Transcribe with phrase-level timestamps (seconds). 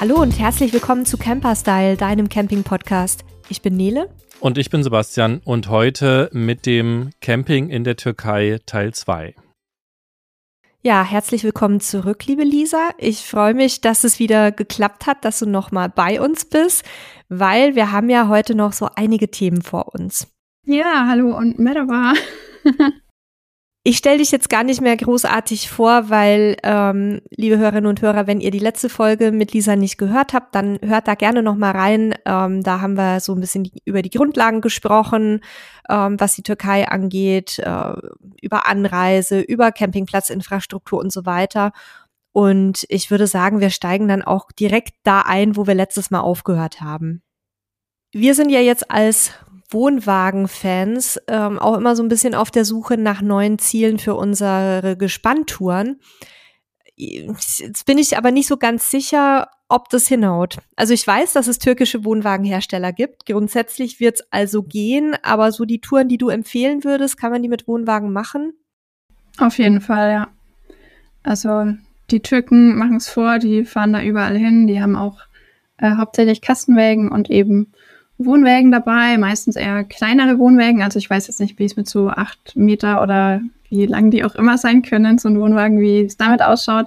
[0.00, 3.22] Hallo und herzlich willkommen zu Camperstyle, deinem Camping-Podcast.
[3.50, 4.08] Ich bin Nele.
[4.40, 9.34] Und ich bin Sebastian und heute mit dem Camping in der Türkei Teil 2.
[10.80, 12.92] Ja, herzlich willkommen zurück, liebe Lisa.
[12.96, 16.82] Ich freue mich, dass es wieder geklappt hat, dass du nochmal bei uns bist,
[17.28, 20.28] weil wir haben ja heute noch so einige Themen vor uns.
[20.64, 22.14] Ja, hallo und merhaba.
[23.82, 28.26] Ich stelle dich jetzt gar nicht mehr großartig vor, weil, ähm, liebe Hörerinnen und Hörer,
[28.26, 31.56] wenn ihr die letzte Folge mit Lisa nicht gehört habt, dann hört da gerne noch
[31.56, 32.14] mal rein.
[32.26, 35.40] Ähm, da haben wir so ein bisschen über die Grundlagen gesprochen,
[35.88, 37.94] ähm, was die Türkei angeht, äh,
[38.42, 41.72] über Anreise, über Campingplatzinfrastruktur und so weiter.
[42.32, 46.20] Und ich würde sagen, wir steigen dann auch direkt da ein, wo wir letztes Mal
[46.20, 47.22] aufgehört haben.
[48.12, 49.32] Wir sind ja jetzt als
[49.70, 54.96] Wohnwagen-Fans ähm, auch immer so ein bisschen auf der Suche nach neuen Zielen für unsere
[54.96, 56.00] Gespanntouren.
[56.96, 60.58] Jetzt bin ich aber nicht so ganz sicher, ob das hinhaut.
[60.76, 63.26] Also ich weiß, dass es türkische Wohnwagenhersteller gibt.
[63.26, 67.42] Grundsätzlich wird es also gehen, aber so die Touren, die du empfehlen würdest, kann man
[67.42, 68.52] die mit Wohnwagen machen?
[69.38, 70.28] Auf jeden Fall, ja.
[71.22, 71.72] Also
[72.10, 75.20] die Türken machen es vor, die fahren da überall hin, die haben auch
[75.78, 77.72] äh, hauptsächlich Kastenwägen und eben
[78.24, 80.82] Wohnwägen dabei, meistens eher kleinere Wohnwägen.
[80.82, 83.40] Also ich weiß jetzt nicht, wie es mit so acht Meter oder
[83.70, 86.86] wie lang die auch immer sein können, so ein Wohnwagen, wie es damit ausschaut.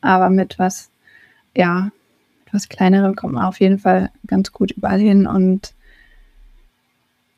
[0.00, 0.90] Aber mit was,
[1.56, 1.90] ja,
[2.46, 5.26] etwas kleinerem kommt man auf jeden Fall ganz gut überall hin.
[5.26, 5.74] Und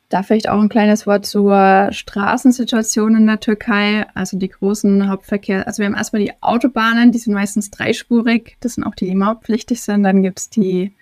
[0.09, 4.07] da vielleicht auch ein kleines Wort zur Straßensituation in der Türkei.
[4.15, 8.57] Also die großen Hauptverkehr, also wir haben erstmal die Autobahnen, die sind meistens dreispurig.
[8.59, 10.03] Das sind auch die, die mautpflichtig sind.
[10.03, 10.93] Dann gibt es die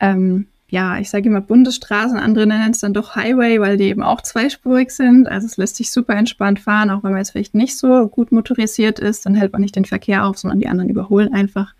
[0.00, 4.02] ähm, ja, ich sage immer Bundesstraßen, andere nennen es dann doch Highway, weil die eben
[4.02, 5.28] auch zweispurig sind.
[5.28, 8.32] Also es lässt sich super entspannt fahren, auch wenn man jetzt vielleicht nicht so gut
[8.32, 11.74] motorisiert ist, dann hält man nicht den Verkehr auf, sondern die anderen überholen einfach.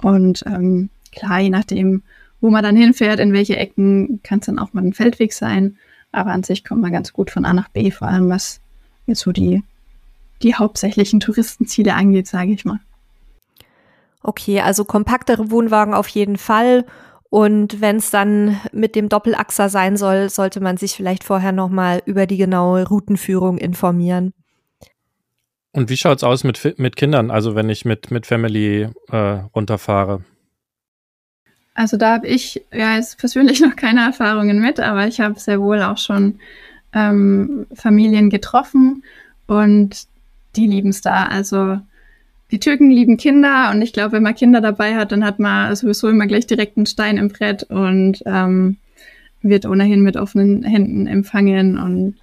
[0.00, 2.04] Und ähm, klar, je nachdem,
[2.40, 5.76] wo man dann hinfährt, in welche Ecken, kann es dann auch mal ein Feldweg sein.
[6.10, 8.60] Aber an sich kommt man ganz gut von A nach B, vor allem was
[9.06, 9.62] jetzt so die,
[10.40, 12.80] die hauptsächlichen Touristenziele angeht, sage ich mal.
[14.22, 16.86] Okay, also kompaktere Wohnwagen auf jeden Fall
[17.30, 22.02] und wenn es dann mit dem Doppelachser sein soll, sollte man sich vielleicht vorher nochmal
[22.06, 24.32] über die genaue Routenführung informieren.
[25.72, 29.16] Und wie schaut's aus mit, mit Kindern, also wenn ich mit, mit Family äh,
[29.54, 30.24] runterfahre?
[31.74, 35.60] Also da habe ich ja jetzt persönlich noch keine Erfahrungen mit, aber ich habe sehr
[35.60, 36.40] wohl auch schon
[36.94, 39.04] ähm, Familien getroffen
[39.46, 40.06] und
[40.56, 41.26] die lieben es da.
[41.26, 41.78] Also
[42.50, 45.74] die Türken lieben Kinder und ich glaube, wenn man Kinder dabei hat, dann hat man
[45.74, 48.76] sowieso immer gleich direkt einen Stein im Brett und ähm,
[49.42, 51.78] wird ohnehin mit offenen Händen empfangen.
[51.78, 52.16] Und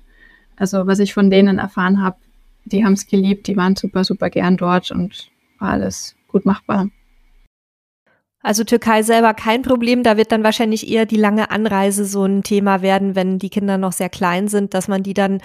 [0.55, 2.17] also was ich von denen erfahren habe,
[2.65, 5.29] die haben es geliebt, die waren super, super gern dort und
[5.59, 6.89] war alles gut machbar.
[8.41, 12.43] Also Türkei selber kein Problem, da wird dann wahrscheinlich eher die lange Anreise so ein
[12.43, 15.39] Thema werden, wenn die Kinder noch sehr klein sind, dass man die dann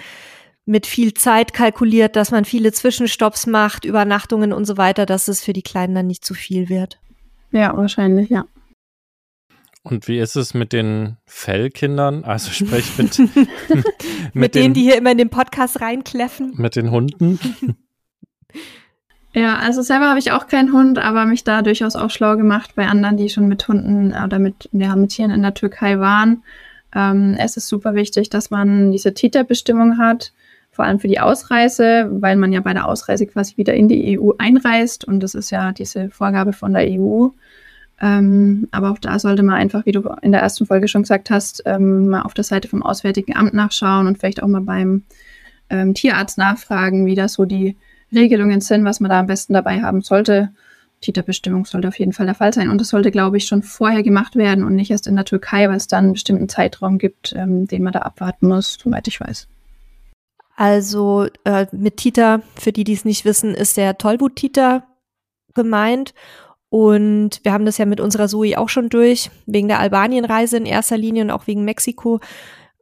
[0.69, 5.43] mit viel Zeit kalkuliert, dass man viele Zwischenstopps macht, Übernachtungen und so weiter, dass es
[5.43, 6.99] für die Kleinen dann nicht zu viel wird.
[7.51, 8.45] Ja, wahrscheinlich, ja.
[9.81, 12.23] Und wie ist es mit den Fellkindern?
[12.23, 13.85] Also sprich mit, mit,
[14.33, 16.53] mit denen, den, die hier immer in den Podcast reinkläffen.
[16.57, 17.39] Mit den Hunden.
[19.33, 22.75] Ja, also selber habe ich auch keinen Hund, aber mich da durchaus auch schlau gemacht
[22.75, 26.43] bei anderen, die schon mit Hunden oder mit, ja, mit Tieren in der Türkei waren.
[26.93, 30.31] Ähm, es ist super wichtig, dass man diese Titerbestimmung hat
[30.71, 34.19] vor allem für die Ausreise, weil man ja bei der Ausreise quasi wieder in die
[34.19, 37.29] EU einreist und das ist ja diese Vorgabe von der EU.
[38.01, 41.29] Ähm, aber auch da sollte man einfach, wie du in der ersten Folge schon gesagt
[41.29, 45.03] hast, ähm, mal auf der Seite vom Auswärtigen Amt nachschauen und vielleicht auch mal beim
[45.69, 47.75] ähm, Tierarzt nachfragen, wie da so die
[48.13, 50.49] Regelungen sind, was man da am besten dabei haben sollte.
[51.01, 52.69] Titerbestimmung sollte auf jeden Fall der Fall sein.
[52.69, 55.69] Und das sollte, glaube ich, schon vorher gemacht werden und nicht erst in der Türkei,
[55.69, 59.19] weil es dann einen bestimmten Zeitraum gibt, ähm, den man da abwarten muss, soweit ich
[59.19, 59.47] weiß.
[60.59, 64.83] Also äh, mit Tita, für die, die es nicht wissen, ist der Tollwut-Tita
[65.53, 66.13] gemeint.
[66.67, 70.65] Und wir haben das ja mit unserer Zoe auch schon durch, wegen der Albanienreise in
[70.65, 72.19] erster Linie und auch wegen Mexiko.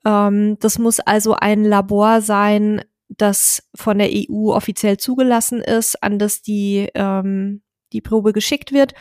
[0.03, 6.17] Ähm, das muss also ein Labor sein, das von der EU offiziell zugelassen ist, an
[6.17, 7.61] das die, ähm,
[7.93, 8.95] die Probe geschickt wird.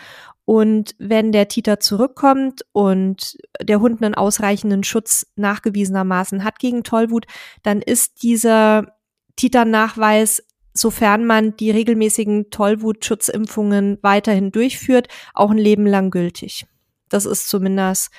[0.46, 7.26] Und wenn der Titer zurückkommt und der Hund einen ausreichenden Schutz nachgewiesenermaßen hat gegen Tollwut,
[7.64, 8.94] dann ist dieser
[9.34, 16.66] Titernachweis, sofern man die regelmäßigen Tollwutschutzimpfungen weiterhin durchführt, auch ein Leben lang gültig.
[17.08, 18.10] Das ist zumindest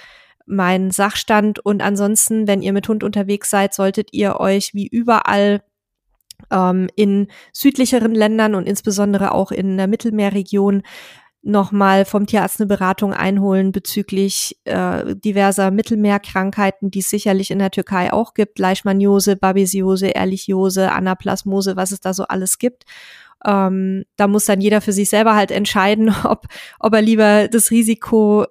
[0.46, 1.60] mein Sachstand.
[1.60, 5.64] Und ansonsten, wenn ihr mit Hund unterwegs seid, solltet ihr euch wie überall
[6.52, 10.84] ähm, in südlicheren Ländern und insbesondere auch in der Mittelmeerregion
[11.42, 17.72] nochmal vom Tierarzt eine Beratung einholen bezüglich äh, diverser Mittelmeerkrankheiten, die es sicherlich in der
[17.72, 22.84] Türkei auch gibt, Leishmaniose, Babesiose, Ehrlichiose, Anaplasmose, was es da so alles gibt.
[23.46, 26.48] Ähm, da muss dann jeder für sich selber halt entscheiden, ob,
[26.80, 28.46] ob er lieber das Risiko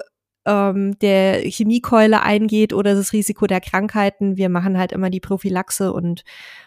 [0.47, 4.37] ähm, der Chemiekeule eingeht oder das Risiko der Krankheiten.
[4.37, 6.23] Wir machen halt immer die Prophylaxe und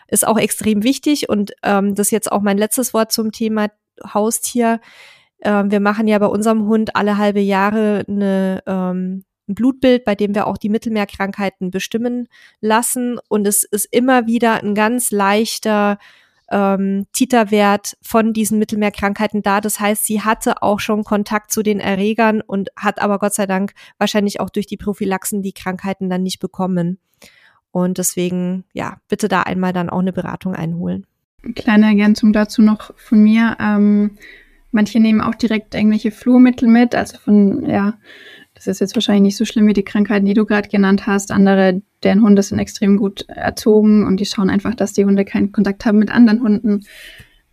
[0.08, 1.30] ist auch extrem wichtig.
[1.30, 3.70] Und ähm, das ist jetzt auch mein letztes Wort zum Thema
[4.14, 4.80] Haustier.
[5.42, 10.16] Ähm, wir machen ja bei unserem Hund alle halbe Jahre eine, ähm, ein Blutbild, bei
[10.16, 12.28] dem wir auch die Mittelmeerkrankheiten bestimmen
[12.62, 13.20] lassen.
[13.30, 15.98] Und es ist immer wieder ein ganz leichter
[16.52, 19.62] ähm, Titerwert von diesen Mittelmeerkrankheiten da.
[19.62, 23.46] Das heißt, sie hatte auch schon Kontakt zu den Erregern und hat aber Gott sei
[23.46, 27.00] Dank wahrscheinlich auch durch die Prophylaxen die Krankheiten dann nicht bekommen.
[27.72, 31.06] Und deswegen, ja, bitte da einmal dann auch eine Beratung einholen.
[31.56, 33.56] Kleine Ergänzung dazu noch von mir.
[33.60, 34.18] Ähm,
[34.72, 37.98] Manche nehmen auch direkt irgendwelche Flurmittel mit, also von, ja,
[38.54, 41.32] das ist jetzt wahrscheinlich nicht so schlimm wie die Krankheiten, die du gerade genannt hast.
[41.32, 45.52] Andere, deren Hunde sind extrem gut erzogen und die schauen einfach, dass die Hunde keinen
[45.52, 46.86] Kontakt haben mit anderen Hunden.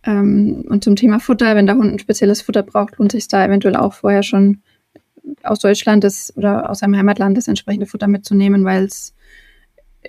[0.03, 3.45] Ähm, und zum Thema Futter, wenn der Hund ein spezielles Futter braucht, lohnt sich da
[3.45, 4.61] eventuell auch vorher schon
[5.43, 9.13] aus Deutschland das, oder aus seinem Heimatland das entsprechende Futter mitzunehmen, weil es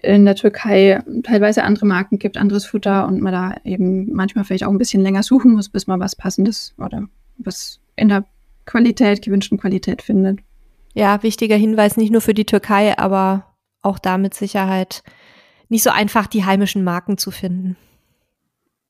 [0.03, 4.65] in der Türkei teilweise andere Marken gibt, anderes Futter und man da eben manchmal vielleicht
[4.65, 7.05] auch ein bisschen länger suchen muss, bis man was Passendes oder
[7.39, 8.25] was in der
[8.67, 10.41] Qualität, gewünschten Qualität findet.
[10.95, 15.03] Ja, wichtiger Hinweis, nicht nur für die Türkei, aber auch da mit Sicherheit
[15.69, 17.77] nicht so einfach, die heimischen Marken zu finden.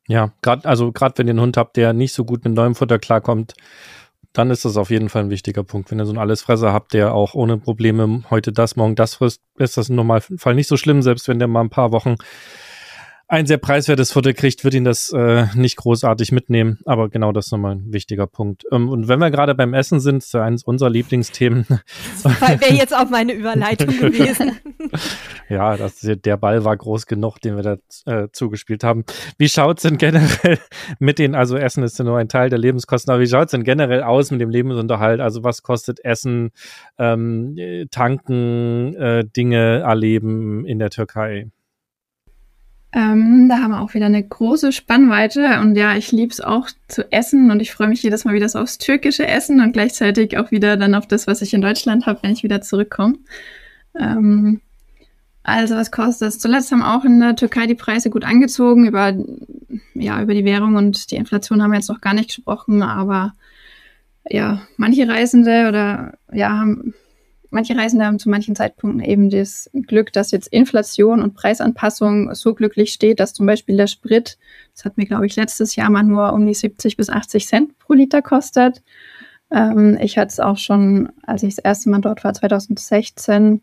[0.08, 2.75] Ja, gerade also gerade wenn ihr einen Hund habt, der nicht so gut mit neuem
[2.75, 3.55] Futter klarkommt,
[4.38, 5.90] dann ist das auf jeden Fall ein wichtiger Punkt.
[5.90, 9.43] Wenn ihr so einen Allesfresser habt, der auch ohne Probleme heute das, morgen das frisst,
[9.58, 12.14] ist das im Normalfall nicht so schlimm, selbst wenn der mal ein paar Wochen
[13.30, 16.78] ein sehr preiswertes Futter kriegt, wird ihn das äh, nicht großartig mitnehmen.
[16.86, 18.64] Aber genau das ist nochmal ein wichtiger Punkt.
[18.72, 21.66] Ähm, und wenn wir gerade beim Essen sind, ist ja eines unserer Lieblingsthemen.
[22.22, 24.58] Wäre jetzt auch meine Überleitung gewesen.
[25.50, 27.76] ja, das, der Ball war groß genug, den wir da
[28.06, 29.04] äh, zugespielt haben.
[29.36, 30.58] Wie schaut's denn generell
[30.98, 33.62] mit den, also Essen ist ja nur ein Teil der Lebenskosten, aber wie schaut's denn
[33.62, 35.20] generell aus mit dem Lebensunterhalt?
[35.20, 36.50] Also was kostet Essen,
[36.98, 37.56] ähm,
[37.90, 41.50] tanken, äh, Dinge erleben in der Türkei?
[42.98, 46.68] Ähm, da haben wir auch wieder eine große Spannweite und ja, ich liebe es auch
[46.88, 50.36] zu essen und ich freue mich jedes Mal wieder so aufs türkische Essen und gleichzeitig
[50.36, 53.14] auch wieder dann auf das, was ich in Deutschland habe, wenn ich wieder zurückkomme.
[53.96, 54.60] Ähm,
[55.44, 56.40] also was kostet das?
[56.40, 58.88] Zuletzt haben auch in der Türkei die Preise gut angezogen.
[58.88, 59.14] Über,
[59.94, 63.32] ja, über die Währung und die Inflation haben wir jetzt noch gar nicht gesprochen, aber
[64.28, 66.94] ja, manche Reisende oder ja, haben
[67.50, 72.54] manche Reisende haben zu manchen Zeitpunkten eben das Glück, dass jetzt Inflation und Preisanpassung so
[72.54, 74.38] glücklich steht, dass zum Beispiel der Sprit,
[74.74, 77.78] das hat mir, glaube ich, letztes Jahr mal nur um die 70 bis 80 Cent
[77.78, 78.82] pro Liter kostet.
[79.50, 83.62] Ähm, ich hatte es auch schon, als ich das erste Mal dort war, 2016,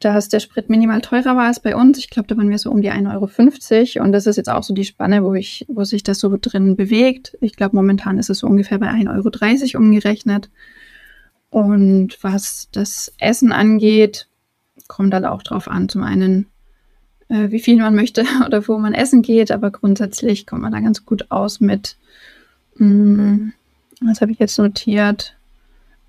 [0.00, 1.98] dass der Sprit minimal teurer war als bei uns.
[1.98, 4.04] Ich glaube, da waren wir so um die 1,50 Euro.
[4.06, 6.76] Und das ist jetzt auch so die Spanne, wo, ich, wo sich das so drin
[6.76, 7.36] bewegt.
[7.40, 10.50] Ich glaube, momentan ist es so ungefähr bei 1,30 Euro umgerechnet.
[11.50, 14.28] Und was das Essen angeht,
[14.86, 16.46] kommt dann auch drauf an, zum einen,
[17.28, 20.80] äh, wie viel man möchte oder wo man essen geht, aber grundsätzlich kommt man da
[20.80, 21.96] ganz gut aus mit,
[22.76, 23.52] mh, mm,
[24.00, 25.36] was habe ich jetzt notiert?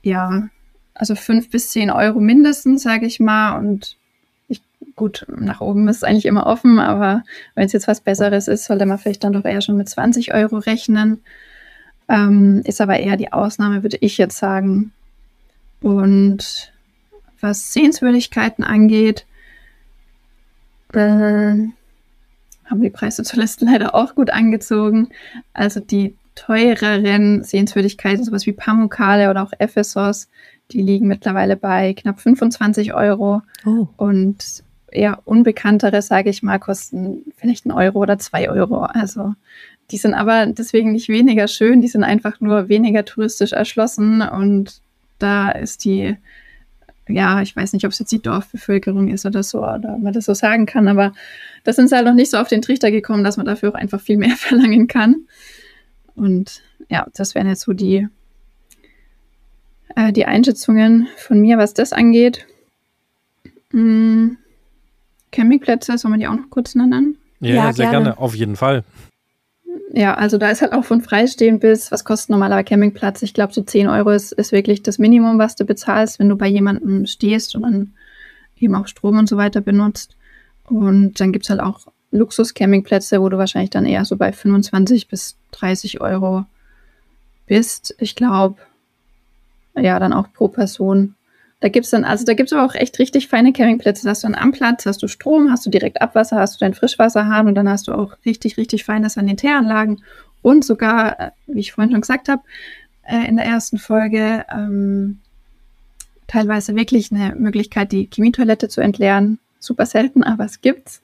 [0.04, 0.50] Ja,
[0.94, 3.58] also fünf bis zehn Euro mindestens, sage ich mal.
[3.58, 3.98] Und
[4.48, 4.62] ich,
[4.96, 7.24] gut, nach oben ist es eigentlich immer offen, aber
[7.56, 10.34] wenn es jetzt was Besseres ist, sollte man vielleicht dann doch eher schon mit 20
[10.34, 11.22] Euro rechnen.
[12.08, 14.92] Ähm, ist aber eher die Ausnahme, würde ich jetzt sagen.
[15.82, 16.72] Und
[17.42, 19.26] was Sehenswürdigkeiten angeht,
[20.94, 21.56] äh,
[22.66, 25.10] haben die Preise zuletzt leider auch gut angezogen.
[25.54, 30.30] Also die teureren Sehenswürdigkeiten, sowas wie Pamukkale oder auch Ephesos,
[30.72, 33.42] die liegen mittlerweile bei knapp 25 Euro.
[33.66, 33.88] Oh.
[33.98, 38.82] Und eher unbekanntere, sage ich mal, kosten vielleicht einen Euro oder zwei Euro.
[38.84, 39.34] Also
[39.92, 44.82] die sind aber deswegen nicht weniger schön, die sind einfach nur weniger touristisch erschlossen und
[45.20, 46.18] da ist die,
[47.08, 50.26] ja, ich weiß nicht, ob es jetzt die Dorfbevölkerung ist oder so, oder man das
[50.26, 51.14] so sagen kann, aber
[51.64, 53.76] da sind sie halt noch nicht so auf den Trichter gekommen, dass man dafür auch
[53.76, 55.28] einfach viel mehr verlangen kann.
[56.16, 58.08] Und ja, das wären jetzt so die,
[59.96, 62.46] äh, die Einschätzungen von mir, was das angeht.
[63.72, 64.38] Hm,
[65.32, 67.18] Campingplätze, soll man die auch noch kurz nennen?
[67.40, 68.06] Ja, ja sehr gerne.
[68.06, 68.84] gerne, auf jeden Fall.
[69.92, 73.24] Ja, also da ist halt auch von freistehen bis, was kostet normaler Campingplatz?
[73.24, 76.36] Ich glaube, so 10 Euro ist, ist wirklich das Minimum, was du bezahlst, wenn du
[76.36, 77.94] bei jemandem stehst und dann
[78.58, 80.16] eben auch Strom und so weiter benutzt.
[80.66, 85.38] Und dann gibt's halt auch Luxus-Campingplätze, wo du wahrscheinlich dann eher so bei 25 bis
[85.52, 86.46] 30 Euro
[87.48, 87.96] bist.
[87.98, 88.58] Ich glaube,
[89.76, 91.16] ja dann auch pro Person.
[91.62, 94.04] Da gibt's dann, also da gibt's aber auch echt richtig feine Campingplätze.
[94.04, 96.60] Da hast du dann am Platz, hast du Strom, hast du direkt Abwasser, hast du
[96.60, 100.02] deinen Frischwasserhahn und dann hast du auch richtig, richtig feine Sanitäranlagen
[100.42, 102.44] und sogar, äh, wie ich vorhin schon gesagt habe,
[103.04, 105.20] äh, in der ersten Folge, ähm,
[106.28, 109.40] teilweise wirklich eine Möglichkeit, die Chemietoilette zu entleeren.
[109.60, 111.02] Super selten, aber es gibt's.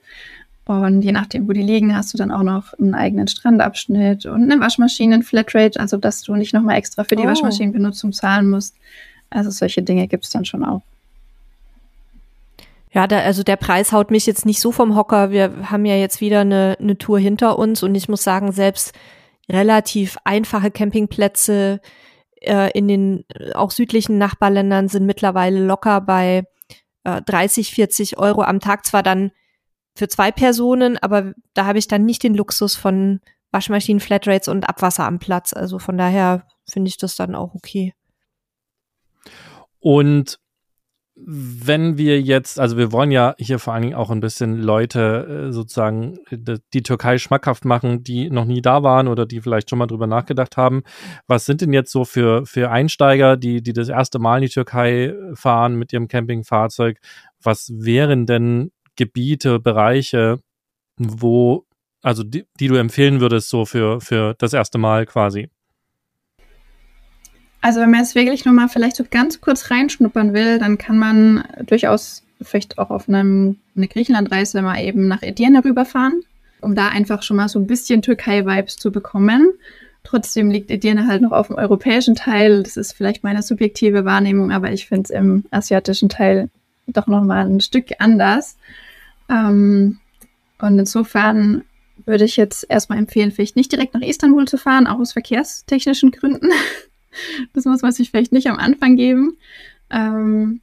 [0.66, 4.44] Und je nachdem, wo die liegen, hast du dann auch noch einen eigenen Strandabschnitt und
[4.44, 7.28] eine Waschmaschine, Flatrate, also dass du nicht nochmal extra für die oh.
[7.28, 8.76] Waschmaschinenbenutzung zahlen musst.
[9.30, 10.82] Also solche Dinge gibt's dann schon auch.
[12.96, 15.30] Ja, da, also der Preis haut mich jetzt nicht so vom Hocker.
[15.30, 18.94] Wir haben ja jetzt wieder eine, eine Tour hinter uns und ich muss sagen, selbst
[19.52, 21.82] relativ einfache Campingplätze
[22.42, 26.44] äh, in den auch südlichen Nachbarländern sind mittlerweile locker bei
[27.04, 28.86] äh, 30, 40 Euro am Tag.
[28.86, 29.32] Zwar dann
[29.96, 33.20] für zwei Personen, aber da habe ich dann nicht den Luxus von
[33.52, 35.54] Waschmaschinen, Flatrates und Abwasser am Platz.
[35.54, 37.94] Also von daher finde ich das dann auch okay.
[39.86, 40.40] Und
[41.16, 45.46] wenn wir jetzt, also wir wollen ja hier vor allen Dingen auch ein bisschen Leute
[45.50, 49.70] äh, sozusagen die, die Türkei schmackhaft machen, die noch nie da waren oder die vielleicht
[49.70, 50.82] schon mal drüber nachgedacht haben.
[51.28, 54.54] Was sind denn jetzt so für, für Einsteiger, die, die das erste Mal in die
[54.54, 56.98] Türkei fahren mit ihrem Campingfahrzeug?
[57.44, 60.40] Was wären denn Gebiete, Bereiche,
[60.98, 61.68] wo,
[62.02, 65.50] also die, die du empfehlen würdest, so für, für das erste Mal quasi?
[67.66, 71.00] Also wenn man jetzt wirklich nur mal vielleicht so ganz kurz reinschnuppern will, dann kann
[71.00, 76.22] man durchaus vielleicht auch auf einem, eine Griechenlandreise mal eben nach Edirne rüberfahren,
[76.62, 79.52] um da einfach schon mal so ein bisschen Türkei-Vibes zu bekommen.
[80.04, 82.62] Trotzdem liegt Edirne halt noch auf dem europäischen Teil.
[82.62, 86.52] Das ist vielleicht meine subjektive Wahrnehmung, aber ich finde es im asiatischen Teil
[86.86, 88.58] doch noch mal ein Stück anders.
[89.28, 89.98] Ähm,
[90.60, 91.64] und insofern
[92.06, 96.12] würde ich jetzt erstmal empfehlen, vielleicht nicht direkt nach Istanbul zu fahren, auch aus verkehrstechnischen
[96.12, 96.50] Gründen.
[97.54, 99.38] Das muss man sich vielleicht nicht am Anfang geben.
[99.90, 100.62] Ähm,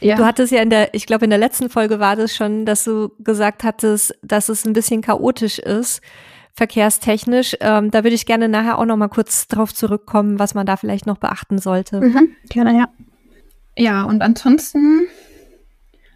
[0.00, 0.16] ja.
[0.16, 2.84] Du hattest ja in der, ich glaube, in der letzten Folge war das schon, dass
[2.84, 6.00] du gesagt hattest, dass es ein bisschen chaotisch ist,
[6.54, 7.56] verkehrstechnisch.
[7.60, 10.76] Ähm, da würde ich gerne nachher auch noch mal kurz drauf zurückkommen, was man da
[10.76, 12.00] vielleicht noch beachten sollte.
[12.00, 12.88] Mhm, gerne, ja.
[13.76, 15.06] Ja, und ansonsten,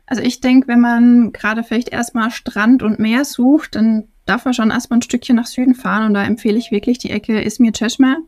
[0.07, 4.53] also ich denke, wenn man gerade vielleicht erstmal Strand und Meer sucht, dann darf man
[4.53, 7.73] schon erstmal ein Stückchen nach Süden fahren und da empfehle ich wirklich die Ecke Izmir
[7.73, 8.19] Cheshme.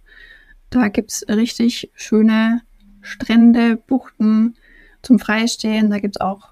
[0.70, 2.60] Da gibt's richtig schöne
[3.00, 4.56] Strände, Buchten
[5.02, 5.90] zum Freistehen.
[5.90, 6.48] Da gibt's auch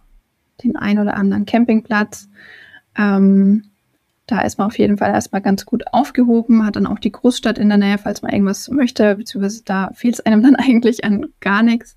[0.62, 2.28] den ein oder anderen Campingplatz.
[2.96, 3.64] Ähm,
[4.26, 7.58] da ist man auf jeden Fall erstmal ganz gut aufgehoben, hat dann auch die Großstadt
[7.58, 11.26] in der Nähe, falls man irgendwas möchte, beziehungsweise da fehlt es einem dann eigentlich an
[11.40, 11.96] gar nichts.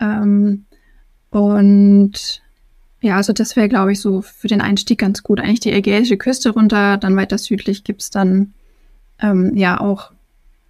[0.00, 0.64] Ähm,
[1.30, 2.42] und
[3.00, 5.40] ja, also das wäre, glaube ich, so für den Einstieg ganz gut.
[5.40, 8.54] Eigentlich die ägäische Küste runter, dann weiter südlich gibt's dann
[9.18, 10.12] ähm, ja auch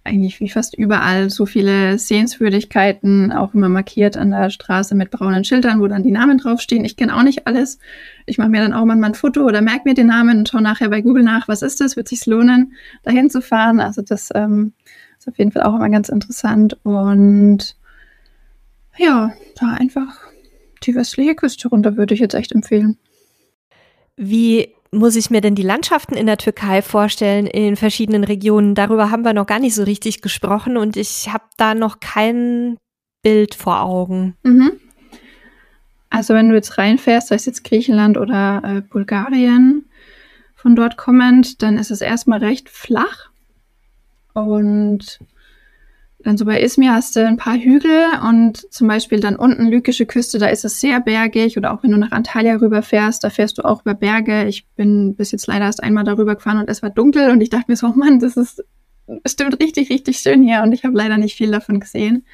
[0.05, 5.45] eigentlich wie fast überall so viele Sehenswürdigkeiten, auch immer markiert an der Straße mit braunen
[5.45, 6.83] Schildern, wo dann die Namen draufstehen.
[6.83, 7.79] Ich kenne auch nicht alles.
[8.25, 10.61] Ich mache mir dann auch manchmal ein Foto oder merke mir den Namen und schaue
[10.61, 13.79] nachher bei Google nach, was ist das, wird sich lohnen, dahin zu fahren.
[13.79, 14.73] Also das ähm,
[15.17, 16.77] ist auf jeden Fall auch immer ganz interessant.
[16.83, 17.77] Und
[18.97, 20.19] ja, da einfach
[20.83, 22.97] die westliche Küste runter würde ich jetzt echt empfehlen.
[24.17, 28.75] Wie muss ich mir denn die Landschaften in der Türkei vorstellen, in den verschiedenen Regionen?
[28.75, 32.77] Darüber haben wir noch gar nicht so richtig gesprochen und ich habe da noch kein
[33.21, 34.35] Bild vor Augen.
[34.43, 34.71] Mhm.
[36.09, 39.85] Also wenn du jetzt reinfährst, sei es jetzt Griechenland oder äh, Bulgarien,
[40.63, 43.29] von dort kommend, dann ist es erstmal recht flach
[44.33, 45.19] und
[46.23, 50.05] dann so bei Izmir hast du ein paar Hügel und zum Beispiel dann unten Lykische
[50.05, 53.57] Küste, da ist es sehr bergig oder auch wenn du nach Antalya rüberfährst, da fährst
[53.57, 54.45] du auch über Berge.
[54.45, 57.49] Ich bin bis jetzt leider erst einmal darüber gefahren und es war dunkel und ich
[57.49, 58.63] dachte mir so, oh Mann, das ist
[59.21, 62.25] bestimmt richtig, richtig schön hier und ich habe leider nicht viel davon gesehen.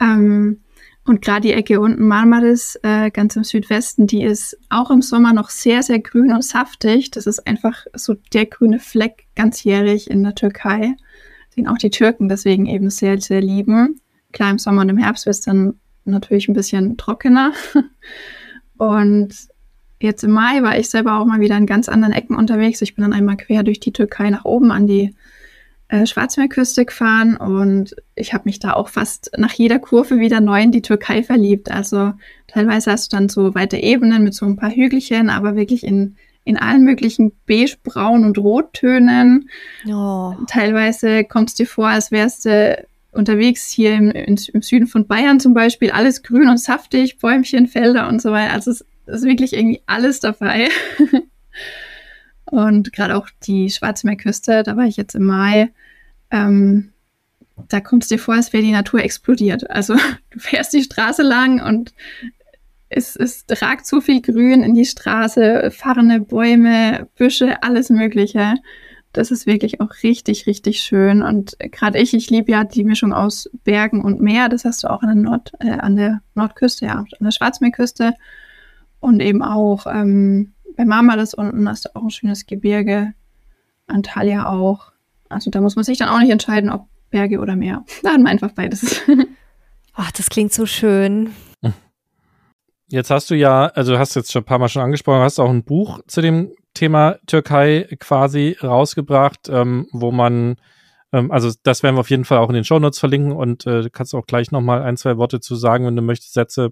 [0.00, 0.60] Ähm,
[1.04, 5.32] und gerade die Ecke unten Marmaris, äh, ganz im Südwesten, die ist auch im Sommer
[5.32, 7.10] noch sehr, sehr grün und saftig.
[7.10, 10.94] Das ist einfach so der grüne Fleck ganzjährig in der Türkei
[11.58, 14.00] den auch die Türken deswegen eben sehr, sehr lieben.
[14.32, 15.74] Klar, im Sommer und im Herbst wird es dann
[16.04, 17.52] natürlich ein bisschen trockener.
[18.78, 19.34] Und
[20.00, 22.80] jetzt im Mai war ich selber auch mal wieder in ganz anderen Ecken unterwegs.
[22.80, 25.14] Ich bin dann einmal quer durch die Türkei nach oben an die
[25.88, 30.62] äh, Schwarzmeerküste gefahren und ich habe mich da auch fast nach jeder Kurve wieder neu
[30.62, 31.70] in die Türkei verliebt.
[31.70, 32.12] Also
[32.46, 36.16] teilweise hast du dann so weite Ebenen mit so ein paar Hügelchen, aber wirklich in
[36.48, 39.50] in allen möglichen beige, braun und rottönen.
[39.86, 40.34] Oh.
[40.46, 45.40] Teilweise kommt es dir vor, als wärst du unterwegs hier im, im, Süden von Bayern
[45.40, 48.54] zum Beispiel, alles grün und saftig, Bäumchen, Felder und so weiter.
[48.54, 50.68] Also es ist wirklich irgendwie alles dabei.
[52.46, 55.70] und gerade auch die Schwarzmeerküste, da war ich jetzt im Mai.
[56.30, 56.92] Ähm,
[57.68, 59.70] da kommt es dir vor, als wäre die Natur explodiert.
[59.70, 59.96] Also
[60.30, 61.92] du fährst die Straße lang und
[62.88, 68.54] es, es ragt so viel Grün in die Straße, fahrende Bäume, Büsche, alles Mögliche.
[69.12, 71.22] Das ist wirklich auch richtig, richtig schön.
[71.22, 74.48] Und gerade ich, ich liebe ja die Mischung aus Bergen und Meer.
[74.48, 78.14] Das hast du auch an der, Nord, äh, an der Nordküste, ja, an der Schwarzmeerküste.
[79.00, 83.12] Und eben auch ähm, bei Mama das unten hast du auch ein schönes Gebirge.
[83.86, 84.92] Antalya auch.
[85.28, 87.84] Also da muss man sich dann auch nicht entscheiden, ob Berge oder Meer.
[88.02, 89.00] Da haben wir einfach beides.
[89.94, 91.30] Ach, das klingt so schön.
[92.90, 95.50] Jetzt hast du ja, also hast jetzt schon ein paar Mal schon angesprochen, hast auch
[95.50, 100.56] ein Buch zu dem Thema Türkei quasi rausgebracht, ähm, wo man,
[101.12, 103.90] ähm, also das werden wir auf jeden Fall auch in den Shownotes verlinken und äh,
[103.92, 106.70] kannst auch gleich nochmal ein, zwei Worte zu sagen, wenn du möchtest, Sätze.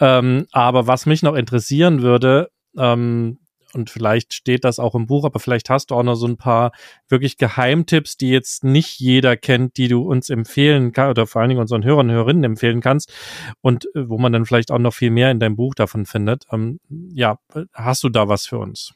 [0.00, 3.38] Ähm, aber was mich noch interessieren würde, ähm,
[3.76, 6.36] und vielleicht steht das auch im Buch, aber vielleicht hast du auch noch so ein
[6.36, 6.72] paar
[7.08, 11.50] wirklich Geheimtipps, die jetzt nicht jeder kennt, die du uns empfehlen kannst oder vor allen
[11.50, 13.12] Dingen unseren Hörern und Hörerinnen empfehlen kannst
[13.60, 16.44] und äh, wo man dann vielleicht auch noch viel mehr in deinem Buch davon findet.
[16.50, 17.38] Ähm, ja,
[17.72, 18.94] hast du da was für uns?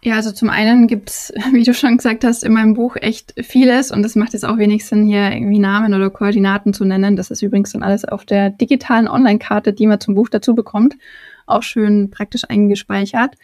[0.00, 3.90] Ja, also zum einen gibt's, wie du schon gesagt hast, in meinem Buch echt vieles
[3.90, 7.16] und es macht jetzt auch wenig Sinn, hier irgendwie Namen oder Koordinaten zu nennen.
[7.16, 10.94] Das ist übrigens dann alles auf der digitalen Online-Karte, die man zum Buch dazu bekommt
[11.48, 13.34] auch schön praktisch eingespeichert,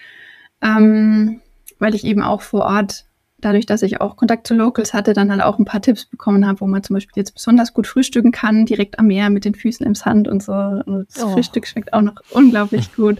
[0.62, 1.40] ähm,
[1.78, 3.06] weil ich eben auch vor Ort,
[3.40, 6.46] dadurch, dass ich auch Kontakt zu Locals hatte, dann halt auch ein paar Tipps bekommen
[6.46, 9.54] habe, wo man zum Beispiel jetzt besonders gut frühstücken kann, direkt am Meer mit den
[9.54, 10.52] Füßen im Sand und so.
[10.52, 11.32] Und das oh.
[11.32, 13.18] Frühstück schmeckt auch noch unglaublich gut.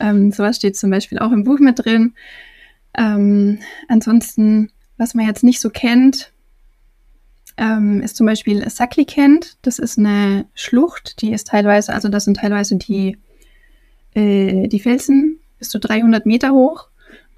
[0.00, 2.14] Ähm, sowas steht zum Beispiel auch im Buch mit drin.
[2.96, 3.58] Ähm,
[3.88, 6.32] ansonsten, was man jetzt nicht so kennt,
[7.56, 9.56] ähm, ist zum Beispiel Saklikent.
[9.62, 13.18] Das ist eine Schlucht, die ist teilweise, also das sind teilweise die
[14.14, 16.88] äh, die Felsen bis zu 300 Meter hoch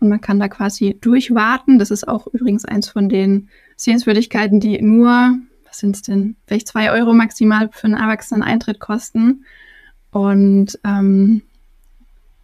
[0.00, 1.78] und man kann da quasi durchwarten.
[1.78, 6.68] Das ist auch übrigens eins von den Sehenswürdigkeiten, die nur, was sind es denn, vielleicht
[6.68, 9.44] zwei Euro maximal für einen Erwachsenen Eintritt kosten.
[10.10, 11.42] Und ähm,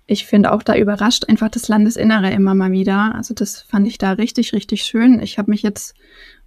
[0.07, 3.15] ich finde auch da überrascht einfach das Landesinnere immer mal wieder.
[3.15, 5.23] Also das fand ich da richtig, richtig schön.
[5.23, 5.95] Ich habe mich jetzt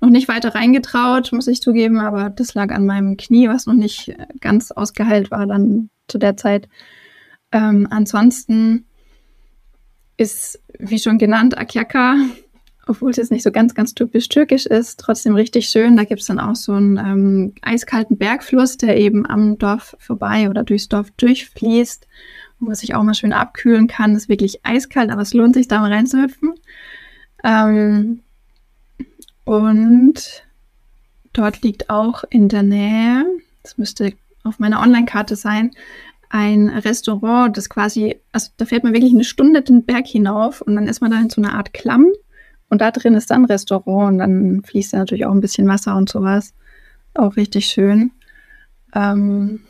[0.02, 3.74] noch nicht weiter reingetraut, muss ich zugeben, aber das lag an meinem Knie, was noch
[3.74, 6.68] nicht ganz ausgeheilt war dann zu der Zeit.
[7.52, 8.86] Ähm, ansonsten
[10.18, 12.18] ist, wie schon genannt, Akyaka,
[12.88, 15.98] obwohl es jetzt nicht so ganz, ganz typisch türkisch ist, trotzdem richtig schön.
[15.98, 20.50] Da gibt es dann auch so einen ähm, eiskalten Bergfluss, der eben am Dorf vorbei
[20.50, 22.08] oder durchs Dorf durchfließt,
[22.60, 24.16] wo man sich auch mal schön abkühlen kann.
[24.16, 26.54] Ist wirklich eiskalt, aber es lohnt sich, da mal reinzuhüpfen.
[27.44, 28.20] Ähm,
[29.46, 30.44] und
[31.34, 33.26] dort liegt auch in der Nähe,
[33.64, 35.72] das müsste auf meiner Online-Karte sein,
[36.30, 40.76] ein Restaurant, das quasi, also da fährt man wirklich eine Stunde den Berg hinauf und
[40.76, 42.08] dann ist man da in so einer Art Klamm
[42.70, 45.68] und da drin ist dann ein Restaurant und dann fließt da natürlich auch ein bisschen
[45.68, 46.54] Wasser und sowas.
[47.14, 48.12] Auch richtig schön.
[48.94, 49.62] Ähm,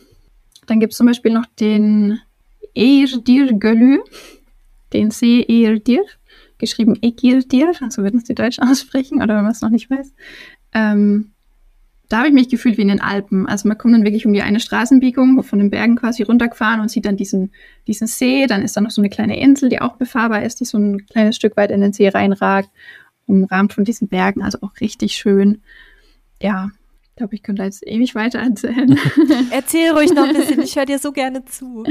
[0.65, 2.20] dann gibt es zum Beispiel noch den
[2.76, 4.00] Eirdir Gölü,
[4.94, 6.04] den See Eirdir,
[6.58, 10.13] geschrieben Ekirdir, so würden es die Deutsch aussprechen, oder wenn man es noch nicht weiß.
[10.74, 11.32] Ähm,
[12.10, 13.48] da habe ich mich gefühlt wie in den Alpen.
[13.48, 16.89] Also man kommt dann wirklich um die eine Straßenbiegung, von den Bergen quasi runtergefahren und
[16.89, 17.52] sieht dann diesen,
[17.88, 18.48] diesen See.
[18.48, 21.06] Dann ist da noch so eine kleine Insel, die auch befahrbar ist, die so ein
[21.08, 22.70] kleines Stück weit in den See reinragt,
[23.26, 24.41] umrahmt von diesen Bergen.
[24.41, 25.62] Also auch richtig schön.
[26.41, 26.72] Ja,
[27.04, 29.00] ich glaube, ich könnte jetzt ewig weiter erzählen.
[29.50, 31.86] Erzähl ruhig noch ein bisschen, ich höre dir so gerne zu.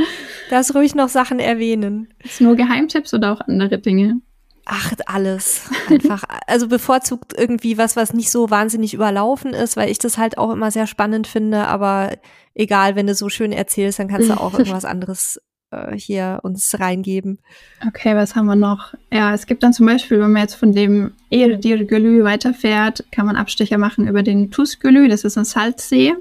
[0.50, 2.08] Darfst ruhig noch Sachen erwähnen.
[2.22, 4.20] Ist nur Geheimtipps oder auch andere Dinge?
[4.66, 5.68] Ach, alles.
[5.88, 6.24] Einfach.
[6.46, 10.50] also bevorzugt irgendwie was, was nicht so wahnsinnig überlaufen ist, weil ich das halt auch
[10.50, 11.66] immer sehr spannend finde.
[11.66, 12.12] Aber
[12.54, 16.78] egal, wenn du so schön erzählst, dann kannst du auch irgendwas anderes äh, hier uns
[16.78, 17.38] reingeben.
[17.86, 18.94] Okay, was haben wir noch?
[19.12, 23.26] Ja, es gibt dann zum Beispiel, wenn man jetzt von dem Erdir Gölü weiterfährt, kann
[23.26, 25.08] man Abstecher machen über den Tusgölü.
[25.08, 26.14] Das ist ein Salzsee.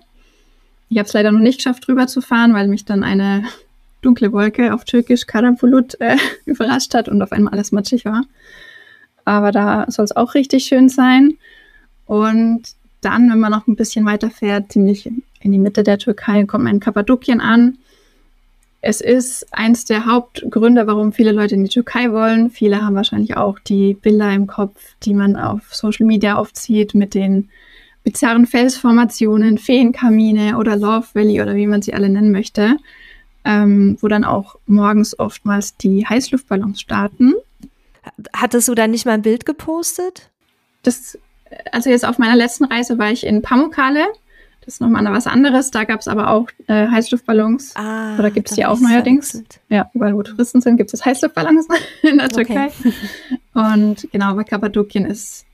[0.89, 3.45] Ich habe es leider noch nicht geschafft, drüber zu fahren, weil mich dann eine
[4.03, 8.23] dunkle Wolke auf Türkisch Karampulut äh, überrascht hat und auf einmal alles matschig war.
[9.25, 11.37] Aber da soll es auch richtig schön sein.
[12.05, 12.63] Und
[13.01, 16.65] dann, wenn man noch ein bisschen weiter fährt, ziemlich in die Mitte der Türkei, kommt
[16.65, 17.77] man in Kappadokien an.
[18.81, 22.49] Es ist eins der Hauptgründe, warum viele Leute in die Türkei wollen.
[22.49, 26.93] Viele haben wahrscheinlich auch die Bilder im Kopf, die man auf Social Media oft sieht,
[26.93, 27.49] mit den
[28.03, 32.77] bizarren Felsformationen, Feenkamine oder Love Valley oder wie man sie alle nennen möchte
[33.45, 37.34] ähm, wo dann auch morgens oftmals die Heißluftballons starten.
[38.34, 40.29] Hattest du da nicht mal ein Bild gepostet?
[40.84, 41.17] Das,
[41.71, 44.06] also jetzt auf meiner letzten Reise war ich in Pamukkale.
[44.65, 45.71] Das ist nochmal was anderes.
[45.71, 47.75] Da gab es aber auch äh, Heißluftballons.
[47.75, 49.43] Ah, Oder gibt es die auch neuerdings?
[49.67, 51.67] Ja, überall wo Touristen sind, gibt es Heißluftballons
[52.01, 52.67] in der Türkei.
[52.67, 52.93] Okay.
[53.53, 55.45] Und genau, bei Kappadokien ist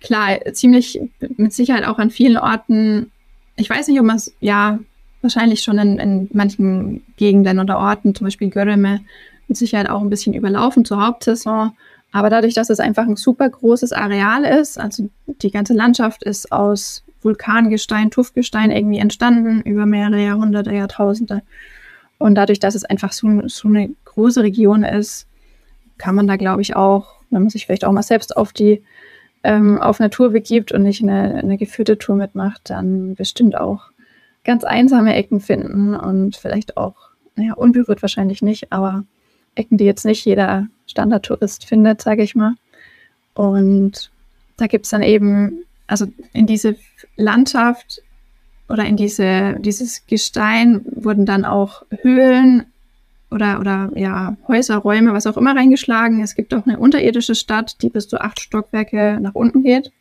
[0.00, 1.00] klar, ziemlich
[1.36, 3.10] mit Sicherheit auch an vielen Orten.
[3.56, 4.78] Ich weiß nicht, ob man es, ja,
[5.22, 9.00] wahrscheinlich schon in, in manchen Gegenden oder Orten, zum Beispiel Göreme,
[9.48, 11.72] mit Sicherheit auch ein bisschen überlaufen zur Hauptsaison.
[12.12, 16.52] Aber dadurch, dass es einfach ein super großes Areal ist, also die ganze Landschaft ist
[16.52, 21.42] aus Vulkangestein, Tuffgestein irgendwie entstanden über mehrere Jahrhunderte, Jahrtausende.
[22.18, 25.26] Und dadurch, dass es einfach so, so eine große Region ist,
[25.98, 28.82] kann man da, glaube ich, auch, wenn man sich vielleicht auch mal selbst auf die
[29.44, 33.90] ähm, auf Natur begibt und nicht eine, eine geführte Tour mitmacht, dann bestimmt auch
[34.48, 36.94] ganz einsame Ecken finden und vielleicht auch,
[37.36, 39.04] naja, unberührt wahrscheinlich nicht, aber
[39.54, 42.54] Ecken, die jetzt nicht jeder Standardtourist findet, sage ich mal.
[43.34, 44.10] Und
[44.56, 46.76] da gibt es dann eben, also in diese
[47.16, 48.00] Landschaft
[48.70, 52.64] oder in diese, dieses Gestein wurden dann auch Höhlen
[53.30, 56.22] oder, oder ja, Häuser, Räume, was auch immer reingeschlagen.
[56.22, 59.92] Es gibt auch eine unterirdische Stadt, die bis zu acht Stockwerke nach unten geht.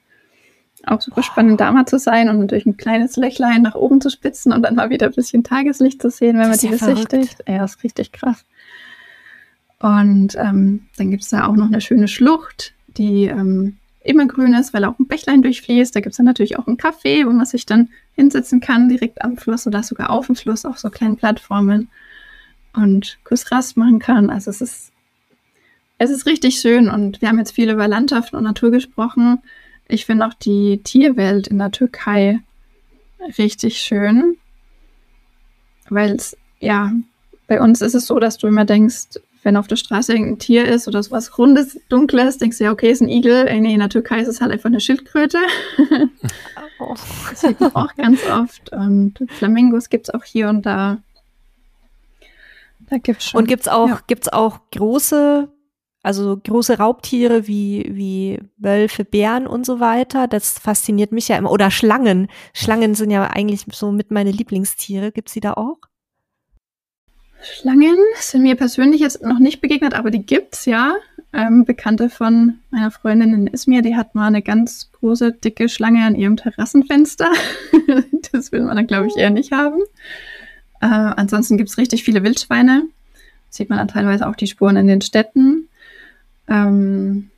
[0.86, 4.10] Auch super spannend, da mal zu sein und durch ein kleines Löchlein nach oben zu
[4.10, 7.44] spitzen und dann mal wieder ein bisschen Tageslicht zu sehen, wenn man die ja besichtigt.
[7.48, 8.46] Ja, ist richtig krass.
[9.80, 14.54] Und ähm, dann gibt es da auch noch eine schöne Schlucht, die ähm, immer grün
[14.54, 15.96] ist, weil auch ein Bächlein durchfließt.
[15.96, 19.22] Da gibt es dann natürlich auch ein Café, wo man sich dann hinsetzen kann, direkt
[19.22, 21.90] am Fluss oder sogar auf dem Fluss, auf so kleinen Plattformen
[22.74, 24.30] und Kussrast machen kann.
[24.30, 24.92] Also es ist,
[25.98, 29.40] es ist richtig schön und wir haben jetzt viel über Landschaft und Natur gesprochen.
[29.88, 32.40] Ich finde auch die Tierwelt in der Türkei
[33.38, 34.38] richtig schön,
[35.90, 36.92] weil es, ja,
[37.48, 40.68] bei uns ist es so, dass du immer denkst, wenn auf der Straße irgendein Tier
[40.68, 43.46] ist oder sowas Rundes, Dunkles, denkst du ja, okay, ist ein Igel.
[43.62, 45.40] Nee, in der Türkei ist es halt einfach eine Schildkröte.
[46.80, 46.94] Oh.
[47.32, 48.72] Das sieht man auch ganz oft.
[48.72, 51.00] Und Flamingos gibt es auch hier und da.
[52.82, 53.40] Da gibt's schon.
[53.40, 54.00] Und gibt's auch, ja.
[54.06, 55.50] gibt's auch große,
[56.08, 60.28] also große Raubtiere wie, wie Wölfe, Bären und so weiter.
[60.28, 61.52] Das fasziniert mich ja immer.
[61.52, 62.30] Oder Schlangen.
[62.54, 65.12] Schlangen sind ja eigentlich so mit meine Lieblingstiere.
[65.12, 65.78] Gibt's die da auch?
[67.42, 70.96] Schlangen sind mir persönlich jetzt noch nicht begegnet, aber die gibt's ja.
[71.34, 76.06] Ähm, Bekannte von meiner Freundin in Izmir, die hat mal eine ganz große, dicke Schlange
[76.06, 77.30] an ihrem Terrassenfenster.
[78.32, 79.82] das will man dann, glaube ich, eher nicht haben.
[80.80, 82.84] Äh, ansonsten gibt's richtig viele Wildschweine.
[83.50, 85.68] Sieht man dann teilweise auch die Spuren in den Städten.
[86.48, 87.30] Ähm,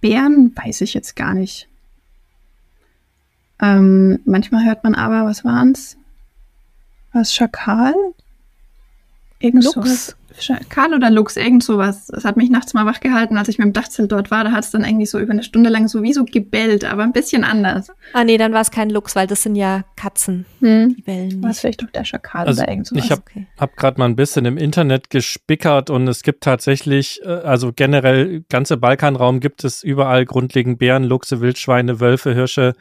[0.00, 1.68] Bären weiß ich jetzt gar nicht.
[3.60, 5.96] Ähm, manchmal hört man aber, was waren's?
[7.12, 7.94] Was Schakal?
[9.40, 10.16] Irgend Lux.
[10.40, 10.60] Sowas.
[10.68, 12.06] Karl oder Lux, irgend sowas.
[12.06, 14.44] Das hat mich nachts mal wach gehalten, als ich mit dem Dachzelt dort war.
[14.44, 17.44] Da hat es dann irgendwie so über eine Stunde lang sowieso gebellt, aber ein bisschen
[17.44, 17.88] anders.
[18.12, 20.46] Ah, nee, dann war es kein Lux, weil das sind ja Katzen.
[20.60, 20.96] Hm.
[20.96, 21.42] Die bellen.
[21.42, 23.04] War vielleicht doch der Schakal also oder irgend sowas.
[23.04, 23.46] Ich habe okay.
[23.58, 28.44] hab gerade mal ein bisschen im Internet gespickert und es gibt tatsächlich, äh, also generell,
[28.48, 32.74] ganze Balkanraum gibt es überall grundlegend Bären, Luchse, Wildschweine, Wölfe, Hirsche,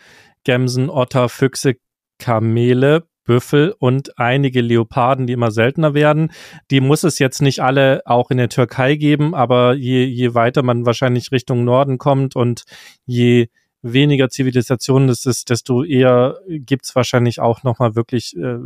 [0.44, 1.76] Gämsen, Otter, Füchse,
[2.20, 6.32] Kamele, Büffel und einige Leoparden, die immer seltener werden.
[6.72, 10.64] Die muss es jetzt nicht alle auch in der Türkei geben, aber je, je weiter
[10.64, 12.64] man wahrscheinlich Richtung Norden kommt und
[13.06, 13.50] je
[13.84, 18.58] weniger Zivilisation es ist, desto eher gibt's wahrscheinlich auch nochmal wirklich äh,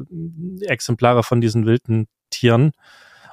[0.61, 2.71] Exemplare von diesen wilden Tieren.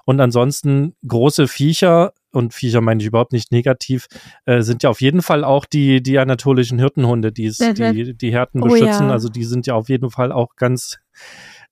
[0.08, 4.06] Und ansonsten große Viecher, und Viecher meine ich überhaupt nicht negativ,
[4.46, 8.62] äh, sind ja auf jeden Fall auch die, die anatolischen Hirtenhunde, die, die, die Härten
[8.62, 9.08] oh, beschützen.
[9.08, 9.10] Ja.
[9.10, 10.98] Also die sind ja auf jeden Fall auch ganz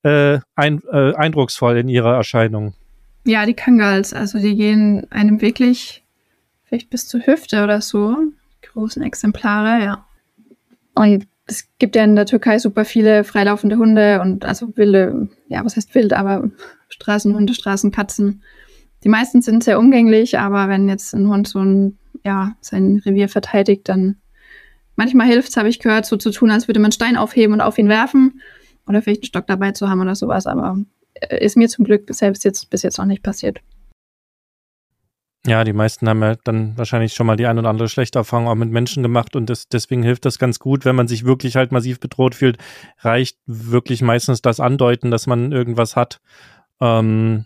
[0.02, 2.74] äh, ein, äh, eindrucksvoll in ihrer Erscheinung.
[3.24, 6.04] Ja, die Kangals, also die gehen einem wirklich
[6.64, 8.18] vielleicht bis zur Hüfte oder so.
[8.62, 10.06] Die großen Exemplare, ja.
[10.94, 15.64] Und es gibt ja in der Türkei super viele freilaufende Hunde und also wilde, ja,
[15.64, 16.50] was heißt wild, aber
[16.88, 18.42] Straßenhunde, Straßenkatzen.
[19.04, 23.28] Die meisten sind sehr umgänglich, aber wenn jetzt ein Hund so ein, ja, sein Revier
[23.28, 24.16] verteidigt, dann
[24.96, 27.60] manchmal hilft es, habe ich gehört, so zu tun, als würde man Stein aufheben und
[27.60, 28.40] auf ihn werfen
[28.88, 30.76] oder vielleicht einen Stock dabei zu haben oder sowas, aber
[31.14, 33.60] äh, ist mir zum Glück selbst jetzt bis jetzt noch nicht passiert.
[35.46, 38.48] Ja, die meisten haben ja dann wahrscheinlich schon mal die ein oder andere schlechte Erfahrung
[38.48, 41.54] auch mit Menschen gemacht und das, deswegen hilft das ganz gut, wenn man sich wirklich
[41.54, 42.58] halt massiv bedroht fühlt,
[42.98, 46.20] reicht wirklich meistens das Andeuten, dass man irgendwas hat.
[46.80, 47.44] Ähm,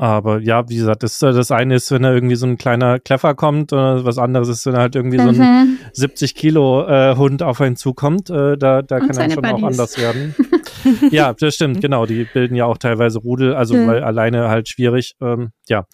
[0.00, 3.34] aber ja, wie gesagt, das, das eine ist, wenn da irgendwie so ein kleiner Kleffer
[3.34, 5.34] kommt, oder was anderes ist, wenn halt irgendwie mhm.
[5.34, 6.38] so ein 70 mhm.
[6.38, 8.30] Kilo äh, Hund auf einen zukommt.
[8.30, 9.52] Äh, da da kann er schon Buddies.
[9.52, 10.34] auch anders werden.
[11.10, 12.06] ja, das stimmt, genau.
[12.06, 13.88] Die bilden ja auch teilweise Rudel, also mhm.
[13.88, 15.16] weil alleine halt schwierig.
[15.20, 15.84] Ähm, ja.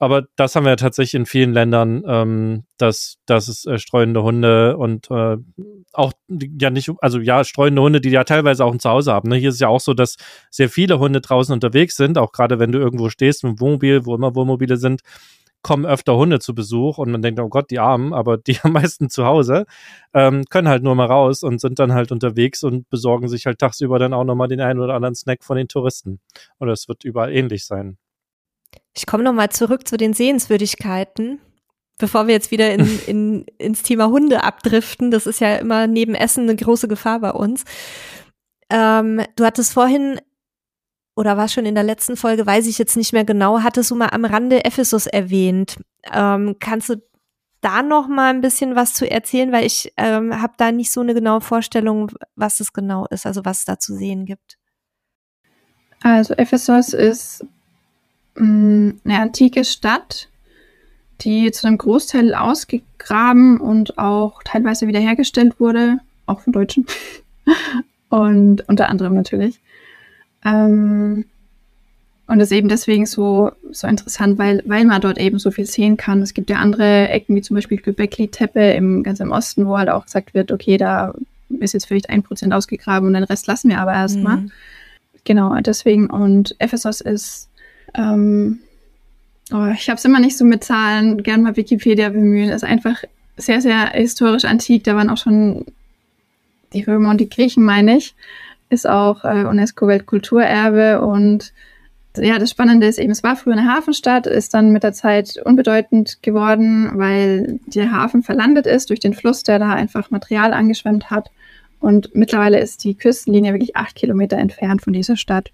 [0.00, 4.22] Aber das haben wir ja tatsächlich in vielen Ländern, ähm, dass, dass es äh, streunende
[4.22, 5.36] Hunde und äh,
[5.92, 9.28] auch ja nicht, also ja, streunende Hunde, die ja teilweise auch ein Zuhause haben.
[9.28, 9.36] Ne?
[9.36, 10.16] Hier ist es ja auch so, dass
[10.50, 14.14] sehr viele Hunde draußen unterwegs sind, auch gerade wenn du irgendwo stehst, im Wohnmobil, wo
[14.14, 15.02] immer Wohnmobile sind,
[15.60, 18.72] kommen öfter Hunde zu Besuch und man denkt, oh Gott, die Armen, aber die am
[18.72, 19.66] meisten zu Hause,
[20.14, 23.58] ähm, können halt nur mal raus und sind dann halt unterwegs und besorgen sich halt
[23.58, 26.20] tagsüber dann auch nochmal den einen oder anderen Snack von den Touristen.
[26.58, 27.98] Oder es wird überall ähnlich sein.
[28.94, 31.40] Ich komme nochmal zurück zu den Sehenswürdigkeiten,
[31.98, 35.10] bevor wir jetzt wieder in, in, ins Thema Hunde abdriften.
[35.10, 37.64] Das ist ja immer neben Essen eine große Gefahr bei uns.
[38.70, 40.20] Ähm, du hattest vorhin
[41.16, 43.94] oder war schon in der letzten Folge, weiß ich jetzt nicht mehr genau, hattest du
[43.94, 45.76] mal am Rande Ephesus erwähnt.
[46.10, 46.96] Ähm, kannst du
[47.60, 51.00] da noch mal ein bisschen was zu erzählen, weil ich ähm, habe da nicht so
[51.00, 54.56] eine genaue Vorstellung, was es genau ist, also was es da zu sehen gibt.
[56.02, 57.44] Also Ephesus ist
[58.36, 60.28] eine antike Stadt,
[61.20, 66.86] die zu einem Großteil ausgegraben und auch teilweise wiederhergestellt wurde, auch von Deutschen
[68.08, 69.60] und unter anderem natürlich.
[70.44, 71.26] Ähm,
[72.30, 75.66] und das ist eben deswegen so, so interessant, weil, weil man dort eben so viel
[75.66, 76.22] sehen kann.
[76.22, 79.88] Es gibt ja andere Ecken, wie zum Beispiel Göbekli-Teppe im ganz im Osten, wo halt
[79.88, 81.12] auch gesagt wird, okay, da
[81.48, 84.36] ist jetzt vielleicht ein Prozent ausgegraben und den Rest lassen wir aber erstmal.
[84.36, 84.52] Mhm.
[85.24, 86.08] Genau, deswegen.
[86.08, 87.48] Und Ephesus ist,
[87.94, 88.60] ähm,
[89.52, 93.02] oh, ich habe es immer nicht so mit Zahlen, gern mal Wikipedia bemühen, ist einfach
[93.36, 94.84] sehr, sehr historisch antik.
[94.84, 95.66] Da waren auch schon
[96.72, 98.14] die Römer und die Griechen, meine ich
[98.70, 101.52] ist auch äh, UNESCO-Weltkulturerbe und
[102.16, 105.36] ja, das Spannende ist eben, es war früher eine Hafenstadt, ist dann mit der Zeit
[105.44, 111.10] unbedeutend geworden, weil der Hafen verlandet ist durch den Fluss, der da einfach Material angeschwemmt
[111.10, 111.30] hat.
[111.78, 115.50] Und mittlerweile ist die Küstenlinie wirklich acht Kilometer entfernt von dieser Stadt.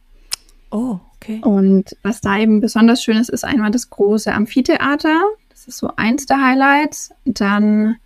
[0.70, 1.40] Oh, okay.
[1.42, 5.22] Und was da eben besonders schön ist, ist einmal das große Amphitheater.
[5.50, 7.12] Das ist so eins der Highlights.
[7.24, 7.96] Dann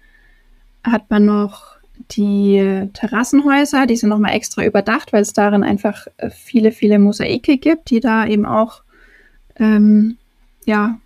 [0.84, 1.70] hat man noch
[2.12, 7.58] die Terrassenhäuser, die sind nochmal extra überdacht, weil es darin einfach äh, viele, viele Mosaike
[7.58, 8.82] gibt, die da eben auch
[9.56, 10.16] ähm,
[10.64, 10.98] ja,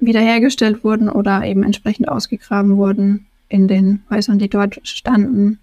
[0.00, 5.58] wiederhergestellt wurden oder eben entsprechend ausgegraben wurden in den Häusern, die dort standen.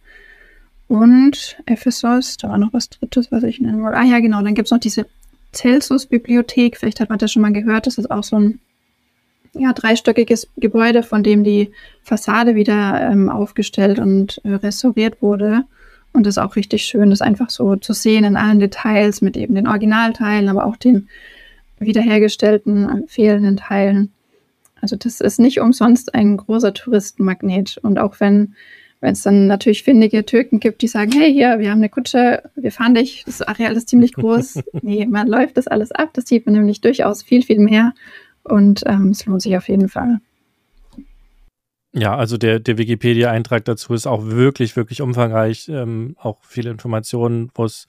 [0.88, 3.98] Und Ephesus, da war noch was Drittes, was ich nennen wollte.
[3.98, 5.08] Ah ja, genau, dann gibt es noch diese
[5.56, 8.60] Celsus-Bibliothek, vielleicht hat man das schon mal gehört, das ist auch so ein
[9.54, 11.72] ja, dreistöckiges Gebäude, von dem die
[12.04, 15.64] Fassade wieder ähm, aufgestellt und äh, restauriert wurde.
[16.14, 19.38] Und das ist auch richtig schön, das einfach so zu sehen in allen Details mit
[19.38, 21.10] eben den Originalteilen, aber auch den
[21.80, 24.12] wiederhergestellten äh, fehlenden Teilen.
[24.82, 27.78] Also das ist nicht umsonst ein großer Touristenmagnet.
[27.82, 28.56] Und auch wenn
[29.06, 32.42] wenn es dann natürlich findige Türken gibt, die sagen, hey, hier, wir haben eine Kutsche,
[32.56, 34.64] wir fahren dich, das Areal ist ziemlich groß.
[34.82, 37.94] nee, man läuft das alles ab, das sieht man nämlich durchaus viel, viel mehr
[38.44, 40.22] und ähm, es lohnt sich auf jeden Fall.
[41.94, 45.70] Ja, also der, der Wikipedia-Eintrag dazu ist auch wirklich, wirklich umfangreich.
[45.70, 47.86] Ähm, auch viele Informationen, wo es,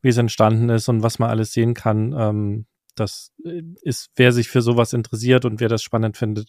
[0.00, 2.14] wie es entstanden ist und was man alles sehen kann.
[2.18, 6.48] Ähm, das äh, ist, wer sich für sowas interessiert und wer das spannend findet,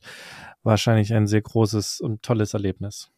[0.64, 3.12] wahrscheinlich ein sehr großes und tolles Erlebnis.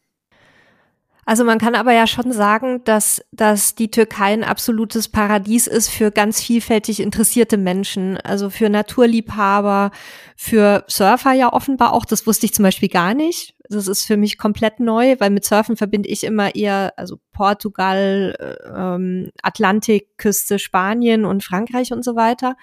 [1.28, 5.90] Also man kann aber ja schon sagen, dass, dass die Türkei ein absolutes Paradies ist
[5.90, 8.16] für ganz vielfältig interessierte Menschen.
[8.16, 9.90] Also für Naturliebhaber,
[10.36, 12.06] für Surfer ja offenbar auch.
[12.06, 13.54] Das wusste ich zum Beispiel gar nicht.
[13.68, 18.34] Das ist für mich komplett neu, weil mit Surfen verbinde ich immer eher, also Portugal,
[18.74, 22.56] ähm, Atlantikküste, Spanien und Frankreich und so weiter.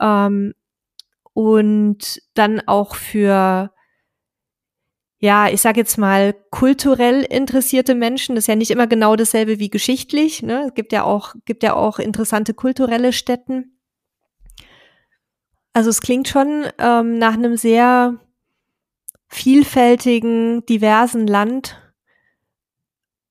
[0.00, 0.54] Ähm,
[1.34, 3.70] und dann auch für
[5.22, 8.34] ja, ich sage jetzt mal, kulturell interessierte Menschen.
[8.34, 10.42] Das ist ja nicht immer genau dasselbe wie geschichtlich.
[10.42, 10.64] Ne?
[10.68, 13.78] Es gibt ja auch, gibt ja auch interessante kulturelle Städten.
[15.74, 18.18] Also es klingt schon ähm, nach einem sehr
[19.28, 21.76] vielfältigen, diversen Land,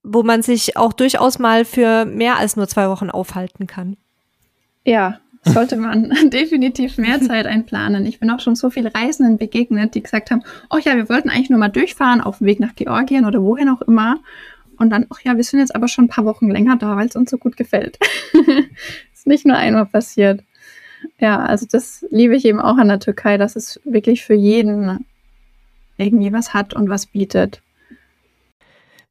[0.03, 3.97] wo man sich auch durchaus mal für mehr als nur zwei Wochen aufhalten kann.
[4.85, 8.05] Ja, sollte man definitiv mehr Zeit einplanen.
[8.05, 11.29] Ich bin auch schon so viele Reisenden begegnet, die gesagt haben, oh ja, wir wollten
[11.29, 14.19] eigentlich nur mal durchfahren auf dem Weg nach Georgien oder wohin auch immer.
[14.77, 17.07] Und dann, ach ja, wir sind jetzt aber schon ein paar Wochen länger da, weil
[17.07, 17.97] es uns so gut gefällt.
[19.13, 20.41] ist nicht nur einmal passiert.
[21.19, 25.05] Ja, also das liebe ich eben auch an der Türkei, dass es wirklich für jeden
[25.97, 27.61] irgendwie was hat und was bietet.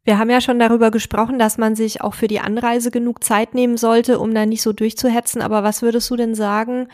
[0.08, 3.52] Wir haben ja schon darüber gesprochen, dass man sich auch für die Anreise genug Zeit
[3.52, 5.42] nehmen sollte, um da nicht so durchzuhetzen.
[5.42, 6.88] Aber was würdest du denn sagen,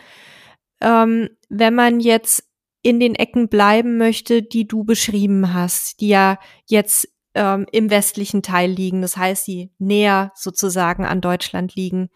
[0.81, 2.43] ähm, wenn man jetzt
[2.81, 8.43] in den Ecken bleiben möchte, die du beschrieben hast, die ja jetzt ähm, im westlichen
[8.43, 12.09] Teil liegen, das heißt, die näher sozusagen an Deutschland liegen.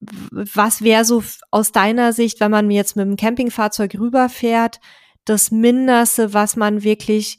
[0.00, 1.22] Was wäre so
[1.52, 4.80] aus deiner Sicht, wenn man jetzt mit dem Campingfahrzeug rüberfährt,
[5.24, 7.38] das Mindeste, was man wirklich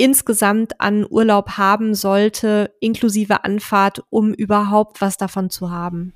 [0.00, 6.14] insgesamt an Urlaub haben sollte, inklusive Anfahrt, um überhaupt was davon zu haben?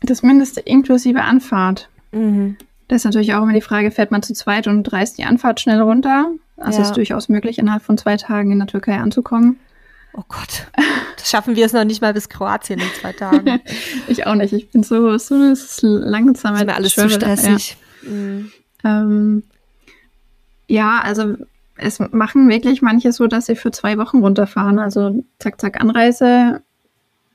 [0.00, 1.88] Das Mindeste inklusive Anfahrt.
[2.12, 2.56] Mhm.
[2.86, 5.60] Das ist natürlich auch immer die Frage, fährt man zu zweit und reißt die Anfahrt
[5.60, 6.30] schnell runter?
[6.56, 6.84] Also ja.
[6.86, 9.58] ist durchaus möglich, innerhalb von zwei Tagen in der Türkei anzukommen.
[10.12, 10.68] Oh Gott,
[11.16, 13.60] das schaffen wir es noch nicht mal bis Kroatien in zwei Tagen.
[14.06, 14.52] ich auch nicht.
[14.52, 15.34] Ich bin so, so
[15.82, 16.52] langsam.
[16.52, 17.76] Das ist mir alles zu stressig.
[18.02, 18.10] Ja.
[18.10, 18.52] Mhm.
[18.84, 19.42] Ähm,
[20.68, 21.36] ja, also
[21.76, 24.78] es machen wirklich manche so, dass sie für zwei Wochen runterfahren.
[24.78, 26.62] Also zack, zack, Anreise,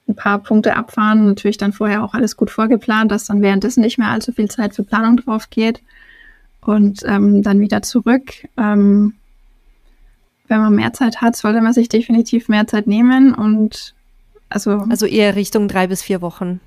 [0.08, 3.98] ein paar Punkte abfahren, natürlich dann vorher auch alles gut vorgeplant, dass dann währenddessen nicht
[3.98, 5.82] mehr allzu viel Zeit für Planung drauf geht
[6.62, 8.48] und ähm, dann wieder zurück.
[8.58, 9.14] Ähm,
[10.48, 13.96] wenn man mehr Zeit hat, sollte man sich definitiv mehr Zeit nehmen und
[14.50, 14.86] also.
[14.90, 16.60] Also eher Richtung drei bis vier Wochen.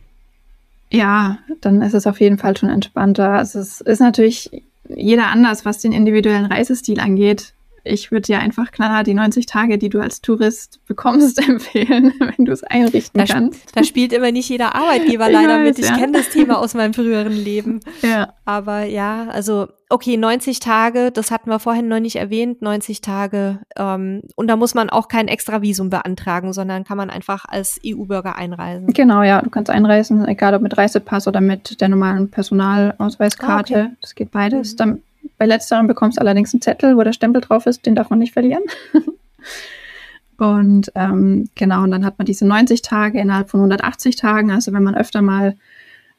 [0.90, 3.30] Ja, dann ist es auf jeden Fall schon entspannter.
[3.30, 7.52] Also es ist natürlich jeder anders, was den individuellen Reisestil angeht
[7.84, 12.44] ich würde dir einfach knallhart die 90 Tage, die du als Tourist bekommst, empfehlen, wenn
[12.44, 13.76] du es einrichten da kannst.
[13.76, 15.78] Da spielt immer nicht jeder Arbeitgeber leider weiß, mit.
[15.78, 15.96] Ich ja.
[15.96, 17.80] kenne das Thema aus meinem früheren Leben.
[18.02, 18.32] Ja.
[18.44, 23.60] Aber ja, also okay, 90 Tage, das hatten wir vorhin noch nicht erwähnt, 90 Tage.
[23.76, 27.80] Ähm, und da muss man auch kein extra Visum beantragen, sondern kann man einfach als
[27.86, 28.88] EU-Bürger einreisen.
[28.88, 33.74] Genau, ja, du kannst einreisen, egal ob mit Reisepass oder mit der normalen Personalausweiskarte.
[33.76, 33.96] Ah, okay.
[34.00, 34.72] Das geht beides.
[34.72, 34.76] Mhm.
[34.76, 35.02] Dann
[35.38, 38.18] bei letzterem bekommst du allerdings einen Zettel, wo der Stempel drauf ist, den darf man
[38.18, 38.62] nicht verlieren.
[40.38, 44.50] und ähm, genau, und dann hat man diese 90 Tage innerhalb von 180 Tagen.
[44.50, 45.56] Also wenn man öfter mal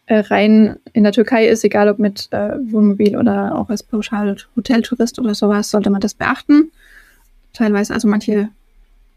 [0.08, 4.36] äh, rein in der Türkei ist, egal ob mit äh, Wohnmobil oder auch als pauschal
[4.56, 6.72] Hoteltourist oder sowas, sollte man das beachten.
[7.54, 8.50] Teilweise, also manche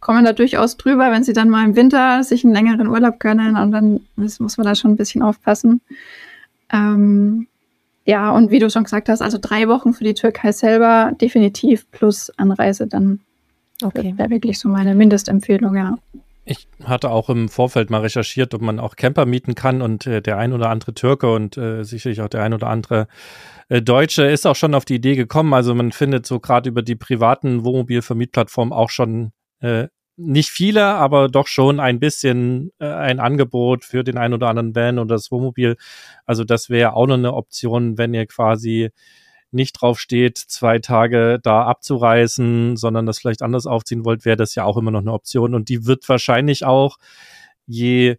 [0.01, 3.57] kommen da durchaus drüber, wenn sie dann mal im Winter sich einen längeren Urlaub gönnen
[3.57, 5.81] und dann muss man da schon ein bisschen aufpassen.
[6.73, 7.49] Ähm,
[8.09, 11.91] ja, und wie du schon gesagt hast, also drei Wochen für die Türkei selber definitiv
[11.91, 13.21] plus Anreise dann.
[13.83, 14.15] Okay.
[14.17, 15.99] Wäre wirklich so meine Mindestempfehlung, ja.
[16.47, 20.23] Ich hatte auch im Vorfeld mal recherchiert, ob man auch Camper mieten kann und äh,
[20.23, 23.09] der ein oder andere Türke und äh, sicherlich auch der ein oder andere
[23.69, 25.53] äh, Deutsche ist auch schon auf die Idee gekommen.
[25.53, 31.29] Also man findet so gerade über die privaten Wohnmobilvermietplattformen auch schon äh, nicht viele, aber
[31.29, 35.31] doch schon ein bisschen äh, ein Angebot für den ein oder anderen Van oder das
[35.31, 35.77] Wohnmobil.
[36.27, 38.91] Also das wäre auch noch eine Option, wenn ihr quasi
[39.51, 44.55] nicht drauf steht, zwei Tage da abzureißen, sondern das vielleicht anders aufziehen wollt, wäre das
[44.55, 45.55] ja auch immer noch eine Option.
[45.55, 46.99] Und die wird wahrscheinlich auch,
[47.67, 48.17] je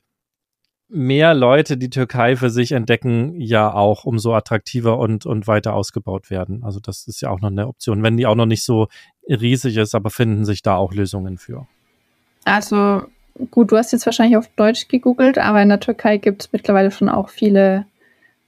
[0.87, 6.31] mehr Leute die Türkei für sich entdecken, ja auch umso attraktiver und, und weiter ausgebaut
[6.31, 6.63] werden.
[6.63, 8.87] Also das ist ja auch noch eine Option, wenn die auch noch nicht so
[9.27, 11.67] riesig ist, aber finden sich da auch Lösungen für.
[12.45, 13.03] Also
[13.51, 16.91] gut, du hast jetzt wahrscheinlich auf Deutsch gegoogelt, aber in der Türkei gibt es mittlerweile
[16.91, 17.85] schon auch viele,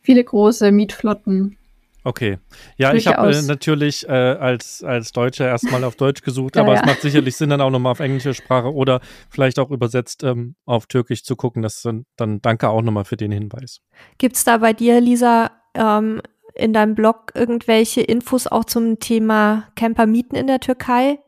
[0.02, 1.58] viele große Mietflotten.
[2.04, 2.40] Okay.
[2.78, 6.74] Ja, ich habe äh, natürlich äh, als, als Deutscher erstmal auf Deutsch gesucht, ja, aber
[6.74, 6.80] ja.
[6.80, 10.56] es macht sicherlich Sinn, dann auch nochmal auf englische Sprache oder vielleicht auch übersetzt ähm,
[10.66, 11.62] auf Türkisch zu gucken.
[11.62, 13.82] Das dann, dann danke auch nochmal für den Hinweis.
[14.18, 16.22] Gibt es da bei dir, Lisa, ähm,
[16.56, 21.20] in deinem Blog irgendwelche Infos auch zum Thema Camper mieten in der Türkei?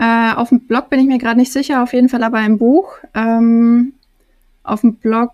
[0.00, 2.56] Äh, auf dem Blog bin ich mir gerade nicht sicher, auf jeden Fall aber im
[2.56, 2.94] Buch.
[3.14, 3.92] Ähm,
[4.62, 5.32] auf dem Blog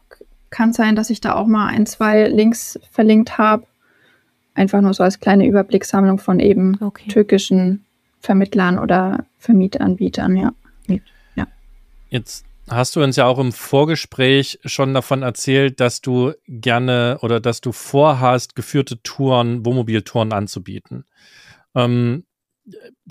[0.51, 3.65] kann sein, dass ich da auch mal ein, zwei Links verlinkt habe.
[4.55, 7.09] Einfach nur so als kleine Überblickssammlung von eben okay.
[7.09, 7.85] türkischen
[8.19, 10.53] Vermittlern oder Vermietanbietern, ja.
[11.37, 11.47] ja.
[12.09, 17.39] Jetzt hast du uns ja auch im Vorgespräch schon davon erzählt, dass du gerne oder
[17.39, 21.05] dass du vorhast, geführte Touren, Wohnmobiltouren anzubieten.
[21.77, 22.25] Ähm,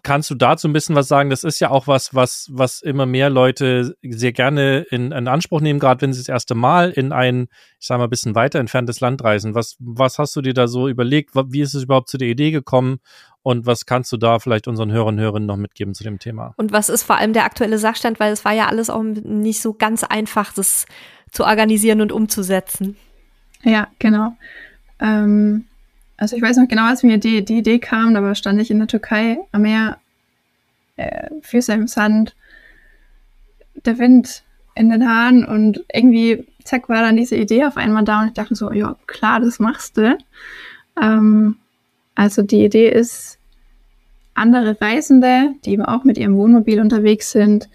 [0.03, 1.29] kannst du dazu ein bisschen was sagen?
[1.29, 5.61] Das ist ja auch was, was, was immer mehr Leute sehr gerne in, in Anspruch
[5.61, 7.47] nehmen, gerade wenn sie das erste Mal in ein,
[7.79, 9.55] ich sag mal, ein bisschen weiter entferntes Land reisen.
[9.55, 11.31] Was, was hast du dir da so überlegt?
[11.35, 12.99] Wie ist es überhaupt zu der Idee gekommen?
[13.43, 16.53] Und was kannst du da vielleicht unseren Hörern und Hörerinnen noch mitgeben zu dem Thema?
[16.57, 18.19] Und was ist vor allem der aktuelle Sachstand?
[18.19, 20.85] Weil es war ja alles auch nicht so ganz einfach, das
[21.31, 22.97] zu organisieren und umzusetzen.
[23.63, 24.35] Ja, genau.
[24.99, 25.65] Ähm
[26.17, 28.80] also ich weiß noch genau, als mir die, die Idee kam, da stand ich in
[28.80, 29.97] der Türkei am Meer,
[30.95, 32.36] äh, Füße im Sand,
[33.86, 34.43] der Wind
[34.75, 38.34] in den Haaren und irgendwie, zack, war dann diese Idee auf einmal da und ich
[38.34, 40.18] dachte so, ja, klar, das machst du.
[41.01, 41.57] Ähm,
[42.16, 43.39] also die Idee ist,
[44.34, 47.70] andere Reisende, die eben auch mit ihrem Wohnmobil unterwegs sind,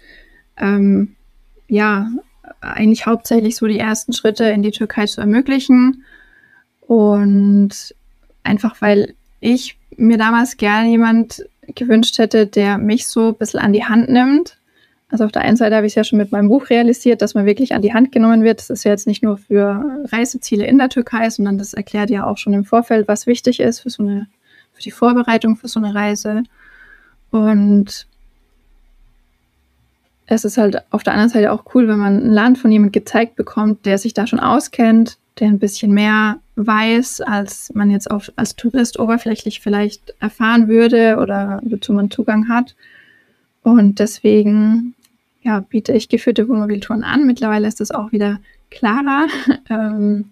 [0.57, 1.15] ähm,
[1.67, 2.09] ja,
[2.61, 6.03] eigentlich hauptsächlich so die ersten Schritte in die Türkei zu ermöglichen
[6.81, 7.95] und
[8.43, 13.73] Einfach weil ich mir damals gerne jemand gewünscht hätte, der mich so ein bisschen an
[13.73, 14.57] die Hand nimmt.
[15.09, 17.33] Also auf der einen Seite habe ich es ja schon mit meinem Buch realisiert, dass
[17.33, 18.59] man wirklich an die Hand genommen wird.
[18.59, 22.25] Das ist ja jetzt nicht nur für Reiseziele in der Türkei, sondern das erklärt ja
[22.25, 24.27] auch schon im Vorfeld, was wichtig ist für so eine,
[24.73, 26.43] für die Vorbereitung für so eine Reise.
[27.29, 28.07] Und
[30.27, 32.93] es ist halt auf der anderen Seite auch cool, wenn man ein Land von jemand
[32.93, 38.11] gezeigt bekommt, der sich da schon auskennt, der ein bisschen mehr weiß, als man jetzt
[38.11, 42.75] auch als Tourist oberflächlich vielleicht erfahren würde oder wozu man Zugang hat.
[43.63, 44.95] Und deswegen
[45.43, 47.25] ja, biete ich geführte Wohnmobiltouren an.
[47.25, 49.27] Mittlerweile ist es auch wieder klarer.
[49.69, 50.25] ähm,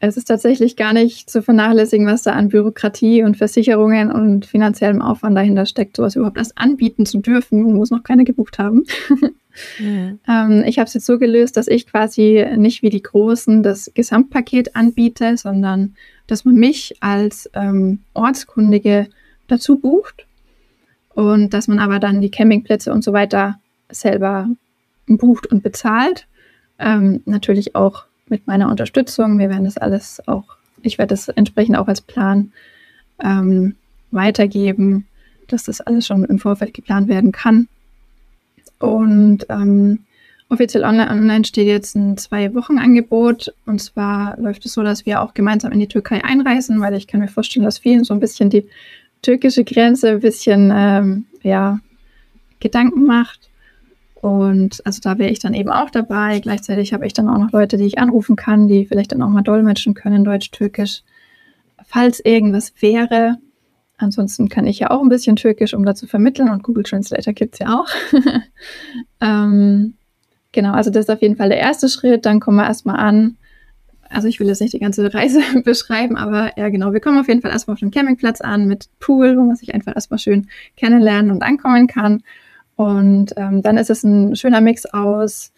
[0.00, 5.02] es ist tatsächlich gar nicht zu vernachlässigen, was da an Bürokratie und Versicherungen und finanziellem
[5.02, 8.84] Aufwand dahinter steckt, sowas überhaupt erst anbieten zu dürfen, wo es noch keine gebucht haben.
[9.78, 10.18] Mhm.
[10.28, 13.90] ähm, ich habe es jetzt so gelöst, dass ich quasi nicht wie die Großen das
[13.94, 15.94] Gesamtpaket anbiete, sondern
[16.26, 19.08] dass man mich als ähm, Ortskundige
[19.48, 20.26] dazu bucht
[21.14, 23.58] und dass man aber dann die Campingplätze und so weiter
[23.90, 24.48] selber
[25.06, 26.26] bucht und bezahlt.
[26.78, 29.38] Ähm, natürlich auch mit meiner Unterstützung.
[29.38, 32.52] Wir werden das alles auch, ich werde das entsprechend auch als Plan
[33.20, 33.74] ähm,
[34.10, 35.06] weitergeben,
[35.48, 37.68] dass das alles schon im Vorfeld geplant werden kann.
[38.78, 40.00] Und ähm,
[40.48, 43.54] offiziell online, steht jetzt ein Zwei-Wochen-Angebot.
[43.66, 47.06] Und zwar läuft es so, dass wir auch gemeinsam in die Türkei einreisen, weil ich
[47.06, 48.66] kann mir vorstellen, dass vielen so ein bisschen die
[49.22, 51.80] türkische Grenze ein bisschen ähm, ja,
[52.60, 53.50] Gedanken macht.
[54.20, 56.40] Und also da wäre ich dann eben auch dabei.
[56.40, 59.28] Gleichzeitig habe ich dann auch noch Leute, die ich anrufen kann, die vielleicht dann auch
[59.28, 61.02] mal dolmetschen können, Deutsch-Türkisch,
[61.86, 63.36] falls irgendwas wäre.
[63.98, 67.34] Ansonsten kann ich ja auch ein bisschen Türkisch, um da zu vermitteln und Google Translator
[67.34, 67.88] gibt es ja auch.
[69.20, 69.94] ähm,
[70.52, 72.24] genau, also das ist auf jeden Fall der erste Schritt.
[72.24, 73.36] Dann kommen wir erstmal an.
[74.08, 77.28] Also ich will jetzt nicht die ganze Reise beschreiben, aber ja genau, wir kommen auf
[77.28, 80.48] jeden Fall erstmal auf dem Campingplatz an mit Pool, wo man sich einfach erstmal schön
[80.76, 82.22] kennenlernen und ankommen kann.
[82.76, 85.52] Und ähm, dann ist es ein schöner Mix aus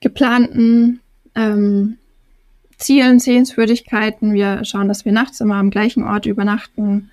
[0.00, 1.00] geplanten
[1.34, 1.98] ähm,
[2.78, 4.32] Zielen, Sehenswürdigkeiten.
[4.32, 7.10] Wir schauen, dass wir nachts immer am gleichen Ort übernachten.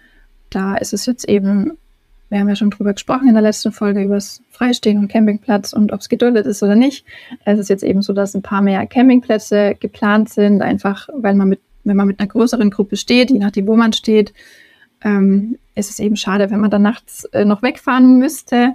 [0.52, 1.78] Da ist es jetzt eben,
[2.30, 5.74] wir haben ja schon drüber gesprochen in der letzten Folge, über das Freistehen und Campingplatz
[5.74, 7.06] und ob es geduldet ist oder nicht.
[7.46, 11.50] Es ist jetzt eben so, dass ein paar mehr Campingplätze geplant sind, einfach weil man
[11.50, 14.34] mit, wenn man mit einer größeren Gruppe steht, je nachdem, wo man steht,
[15.04, 18.74] ähm, ist es eben schade, wenn man dann nachts äh, noch wegfahren müsste.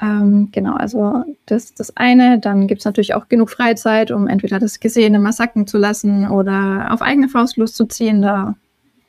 [0.00, 2.38] Ähm, genau, also das ist das eine.
[2.38, 6.28] Dann gibt es natürlich auch genug Freizeit, um entweder das Gesehene mal sacken zu lassen
[6.28, 8.22] oder auf eigene Faust loszuziehen.
[8.22, 8.54] Da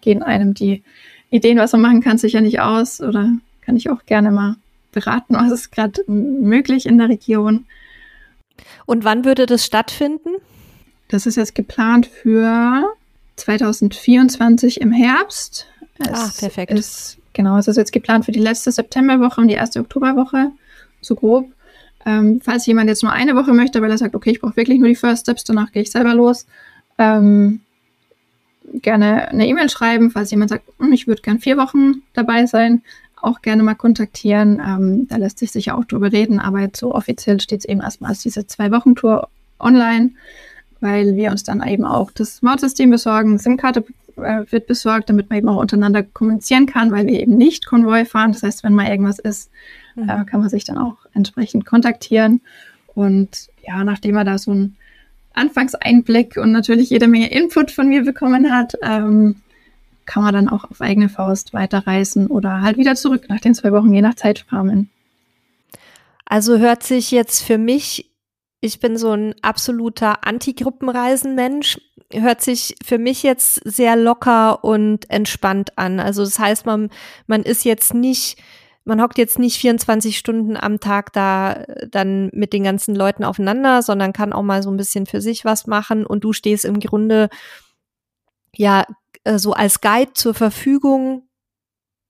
[0.01, 0.83] gehen einem die
[1.31, 3.01] Ideen, was man machen kann, sicher nicht aus.
[3.01, 4.57] Oder kann ich auch gerne mal
[4.91, 7.65] beraten, was ist gerade möglich in der Region.
[8.85, 10.29] Und wann würde das stattfinden?
[11.07, 12.83] Das ist jetzt geplant für
[13.37, 15.67] 2024 im Herbst.
[15.97, 16.71] Es ah, perfekt.
[16.71, 20.51] Ist, genau, es ist jetzt geplant für die letzte Septemberwoche und die erste Oktoberwoche
[21.01, 21.51] so grob.
[22.05, 24.79] Ähm, falls jemand jetzt nur eine Woche möchte, weil er sagt, okay, ich brauche wirklich
[24.79, 26.47] nur die First Steps, danach gehe ich selber los,
[26.97, 27.61] ähm,
[28.73, 30.11] gerne eine E-Mail schreiben.
[30.11, 32.81] Falls jemand sagt, hm, ich würde gern vier Wochen dabei sein,
[33.15, 34.61] auch gerne mal kontaktieren.
[34.65, 37.81] Ähm, da lässt sich sicher auch drüber reden, aber jetzt so offiziell steht es eben
[37.81, 39.27] erstmal als diese Zwei-Wochen-Tour
[39.59, 40.11] online,
[40.79, 43.85] weil wir uns dann eben auch das Smart-System besorgen, SIM-Karte
[44.17, 48.05] äh, wird besorgt, damit man eben auch untereinander kommunizieren kann, weil wir eben nicht Konvoi
[48.05, 48.31] fahren.
[48.31, 49.51] Das heißt, wenn mal irgendwas ist,
[49.95, 50.09] mhm.
[50.09, 52.41] äh, kann man sich dann auch entsprechend kontaktieren.
[52.93, 54.77] Und ja, nachdem er da so einen
[55.33, 59.37] Anfangseinblick und natürlich jede Menge Input von mir bekommen hat, ähm,
[60.05, 63.71] kann man dann auch auf eigene Faust weiterreisen oder halt wieder zurück nach den zwei
[63.71, 64.89] Wochen, je nach Zeitrahmen.
[66.25, 68.09] Also hört sich jetzt für mich,
[68.61, 71.79] ich bin so ein absoluter Anti-Gruppenreisen-Mensch,
[72.13, 75.99] hört sich für mich jetzt sehr locker und entspannt an.
[75.99, 76.89] Also das heißt, man,
[77.27, 78.37] man ist jetzt nicht
[78.83, 83.23] man hockt jetzt nicht 24 Stunden am Tag da äh, dann mit den ganzen Leuten
[83.23, 86.65] aufeinander, sondern kann auch mal so ein bisschen für sich was machen und du stehst
[86.65, 87.29] im Grunde
[88.55, 88.85] ja
[89.23, 91.27] äh, so als Guide zur Verfügung,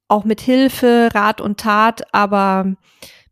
[0.07, 2.75] auch mit Hilfe, Rat und Tat, aber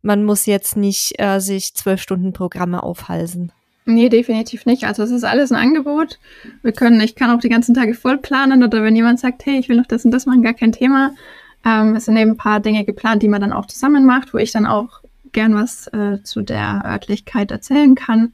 [0.02, 3.52] man muss jetzt nicht äh, sich zwölf Stunden Programme aufhalsen.
[3.86, 4.84] Nee, definitiv nicht.
[4.84, 6.18] Also es ist alles ein Angebot.
[6.62, 9.58] Wir können, ich kann auch die ganzen Tage voll planen oder wenn jemand sagt, hey,
[9.58, 11.12] ich will noch das und das machen, gar kein Thema.
[11.64, 14.38] Ähm, es sind eben ein paar Dinge geplant, die man dann auch zusammen macht, wo
[14.38, 15.00] ich dann auch
[15.32, 18.32] gern was äh, zu der Örtlichkeit erzählen kann.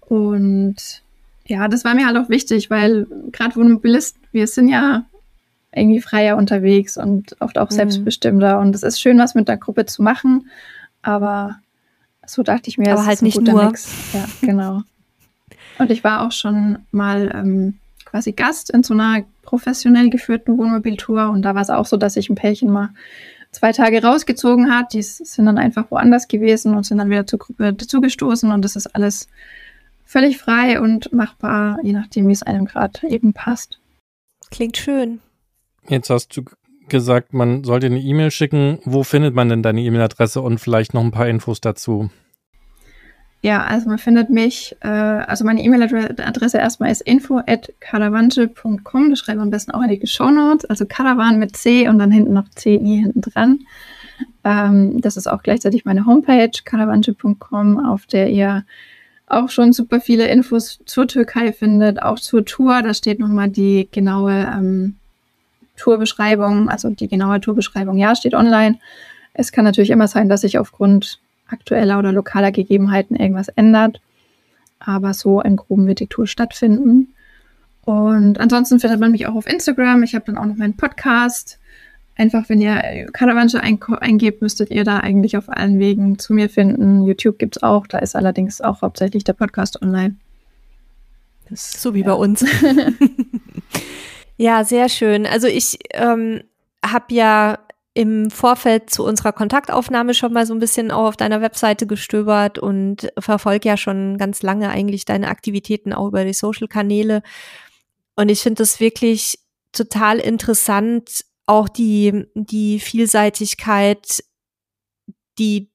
[0.00, 1.02] Und
[1.46, 5.04] ja, das war mir halt auch wichtig, weil gerade Wohnmobilist, wir sind ja
[5.72, 7.74] irgendwie freier unterwegs und oft auch mhm.
[7.74, 8.58] selbstbestimmter.
[8.58, 10.50] Und es ist schön, was mit der Gruppe zu machen,
[11.02, 11.56] aber
[12.26, 13.64] so dachte ich mir, aber halt nicht nur.
[13.64, 13.90] Mix.
[14.12, 14.82] Ja, genau.
[15.78, 21.28] Und ich war auch schon mal ähm, quasi Gast in so einer professionell geführten Wohnmobiltour.
[21.30, 22.90] Und da war es auch so, dass sich ein Pärchen mal
[23.50, 24.92] zwei Tage rausgezogen hat.
[24.94, 28.50] Die sind dann einfach woanders gewesen und sind dann wieder zur Gruppe dazugestoßen.
[28.52, 29.28] Und das ist alles
[30.04, 33.80] völlig frei und machbar, je nachdem, wie es einem gerade eben passt.
[34.52, 35.18] Klingt schön.
[35.88, 36.44] Jetzt hast du
[36.88, 38.78] gesagt, man sollte eine E-Mail schicken.
[38.84, 42.10] Wo findet man denn deine E-Mail-Adresse und vielleicht noch ein paar Infos dazu?
[43.42, 49.10] Ja, also man findet mich, äh, also meine E-Mail-Adresse erstmal ist info at caravance.com.
[49.10, 50.66] Das schreibt man am besten auch in die Show Notes.
[50.66, 53.60] Also Caravan mit C und dann hinten noch C-I hinten dran.
[54.44, 58.64] Ähm, das ist auch gleichzeitig meine Homepage, caravance.com, auf der ihr
[59.26, 62.82] auch schon super viele Infos zur Türkei findet, auch zur Tour.
[62.82, 64.96] Da steht nochmal die genaue ähm,
[65.76, 68.78] Tourbeschreibung, also die genaue Tourbeschreibung, ja, steht online.
[69.32, 71.20] Es kann natürlich immer sein, dass sich aufgrund
[71.52, 74.00] aktueller oder lokaler Gegebenheiten irgendwas ändert.
[74.78, 77.14] Aber so im Groben wird die Tour stattfinden.
[77.82, 80.02] Und ansonsten findet man mich auch auf Instagram.
[80.02, 81.58] Ich habe dann auch noch meinen Podcast.
[82.16, 87.02] Einfach, wenn ihr Karawanche eingebt, müsstet ihr da eigentlich auf allen Wegen zu mir finden.
[87.02, 87.86] YouTube gibt es auch.
[87.86, 90.16] Da ist allerdings auch hauptsächlich der Podcast online.
[91.48, 92.06] Das, so wie ja.
[92.06, 92.44] bei uns.
[94.36, 95.26] ja, sehr schön.
[95.26, 96.42] Also ich ähm,
[96.84, 97.58] habe ja
[98.00, 102.58] im Vorfeld zu unserer Kontaktaufnahme schon mal so ein bisschen auch auf deiner Webseite gestöbert
[102.58, 107.20] und verfolge ja schon ganz lange eigentlich deine Aktivitäten auch über die Social-Kanäle.
[108.16, 109.38] Und ich finde es wirklich
[109.72, 114.24] total interessant, auch die, die Vielseitigkeit,
[115.38, 115.69] die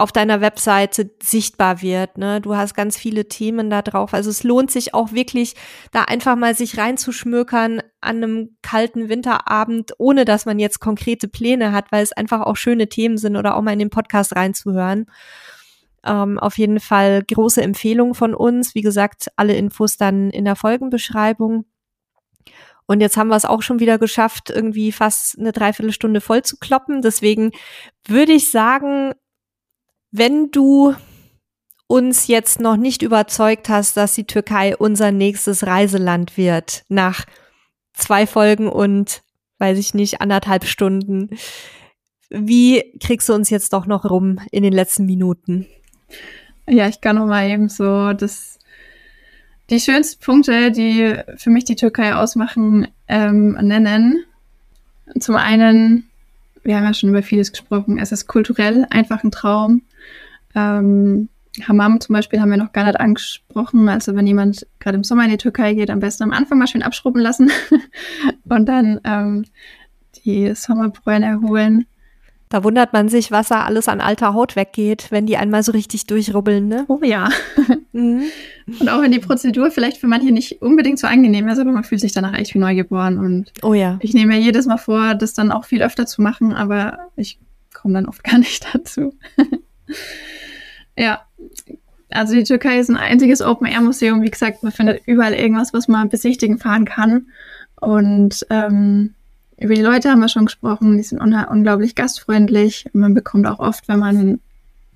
[0.00, 2.16] auf deiner Webseite sichtbar wird.
[2.16, 2.40] Ne?
[2.40, 4.14] Du hast ganz viele Themen da drauf.
[4.14, 5.54] Also es lohnt sich auch wirklich,
[5.92, 11.72] da einfach mal sich reinzuschmökern an einem kalten Winterabend, ohne dass man jetzt konkrete Pläne
[11.72, 15.04] hat, weil es einfach auch schöne Themen sind oder auch mal in den Podcast reinzuhören.
[16.02, 18.74] Ähm, auf jeden Fall große Empfehlung von uns.
[18.74, 21.66] Wie gesagt, alle Infos dann in der Folgenbeschreibung.
[22.86, 26.56] Und jetzt haben wir es auch schon wieder geschafft, irgendwie fast eine Dreiviertelstunde voll zu
[26.56, 27.02] kloppen.
[27.02, 27.52] Deswegen
[28.06, 29.12] würde ich sagen,
[30.12, 30.94] wenn du
[31.86, 37.24] uns jetzt noch nicht überzeugt hast, dass die Türkei unser nächstes Reiseland wird, nach
[37.94, 39.22] zwei Folgen und,
[39.58, 41.30] weiß ich nicht, anderthalb Stunden,
[42.30, 45.66] wie kriegst du uns jetzt doch noch rum in den letzten Minuten?
[46.68, 48.60] Ja, ich kann noch mal eben so das,
[49.68, 54.24] die schönsten Punkte, die für mich die Türkei ausmachen, ähm, nennen.
[55.18, 56.08] Zum einen,
[56.62, 59.82] wir haben ja schon über vieles gesprochen, es ist kulturell einfach ein Traum.
[60.54, 61.28] Ähm,
[61.66, 63.88] Hammam zum Beispiel haben wir noch gar nicht angesprochen.
[63.88, 66.66] Also wenn jemand gerade im Sommer in die Türkei geht, am besten am Anfang mal
[66.66, 67.50] schön abschrubben lassen
[68.48, 69.44] und dann ähm,
[70.24, 71.86] die Sommerbräuen erholen.
[72.48, 75.70] Da wundert man sich, was da alles an alter Haut weggeht, wenn die einmal so
[75.70, 76.84] richtig durchrubbeln, ne?
[76.88, 77.28] Oh ja.
[77.92, 78.22] Mhm.
[78.78, 81.82] Und auch wenn die Prozedur vielleicht für manche nicht unbedingt so angenehm ist, aber man
[81.82, 83.18] fühlt sich danach echt wie neugeboren.
[83.18, 83.98] Und oh ja.
[84.00, 87.40] ich nehme mir jedes Mal vor, das dann auch viel öfter zu machen, aber ich
[87.74, 89.12] komme dann oft gar nicht dazu.
[91.00, 91.22] Ja,
[92.10, 94.20] also die Türkei ist ein einziges Open-Air-Museum.
[94.20, 97.28] Wie gesagt, man findet überall irgendwas, was man besichtigen fahren kann.
[97.80, 99.14] Und ähm,
[99.58, 100.98] über die Leute haben wir schon gesprochen.
[100.98, 102.84] Die sind un unglaublich gastfreundlich.
[102.92, 104.40] Man bekommt auch oft, wenn man,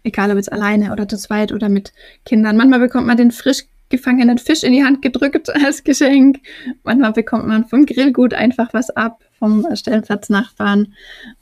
[0.03, 1.95] egal ob jetzt alleine oder zu zweit oder mit
[2.27, 6.41] Kindern, manchmal bekommt man den frisch gefangenen Fisch in die Hand gedrückt als Geschenk.
[6.83, 10.95] Manchmal bekommt man vom Grillgut einfach was ab, vom Stellplatznachbarn,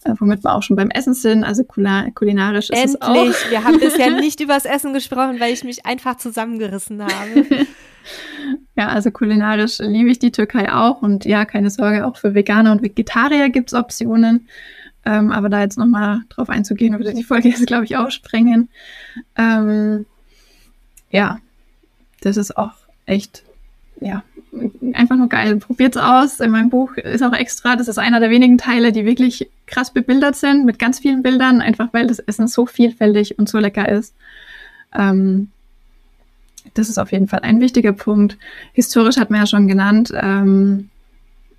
[0.05, 1.45] äh, womit wir auch schon beim Essen sind.
[1.45, 3.31] Also kulinarisch ist Endlich.
[3.31, 3.51] es auch.
[3.51, 7.47] Wir haben bisher nicht über das Essen gesprochen, weil ich mich einfach zusammengerissen habe.
[8.77, 11.01] ja, also kulinarisch liebe ich die Türkei auch.
[11.01, 14.49] Und ja, keine Sorge, auch für Veganer und Vegetarier gibt es Optionen.
[15.05, 18.69] Ähm, aber da jetzt nochmal drauf einzugehen, würde die Folge jetzt, glaube ich, auch sprengen.
[19.37, 20.07] Ähm,
[21.11, 21.39] ja,
[22.21, 22.73] das ist auch
[23.07, 23.45] echt,
[24.01, 24.25] ja,
[24.93, 25.57] einfach nur geil.
[25.57, 26.41] Probiert's aus.
[26.41, 29.93] In meinem Buch ist auch extra, das ist einer der wenigen Teile, die wirklich krass
[29.93, 33.89] bebildert sind, mit ganz vielen Bildern, einfach weil das Essen so vielfältig und so lecker
[33.89, 34.15] ist.
[34.95, 35.49] Ähm,
[36.75, 38.37] das ist auf jeden Fall ein wichtiger Punkt.
[38.73, 40.13] Historisch hat man ja schon genannt.
[40.15, 40.91] Ähm,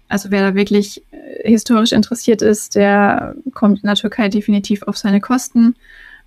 [0.07, 4.97] also wer da wirklich äh, historisch interessiert ist, der kommt in der Türkei definitiv auf
[4.97, 5.75] seine Kosten.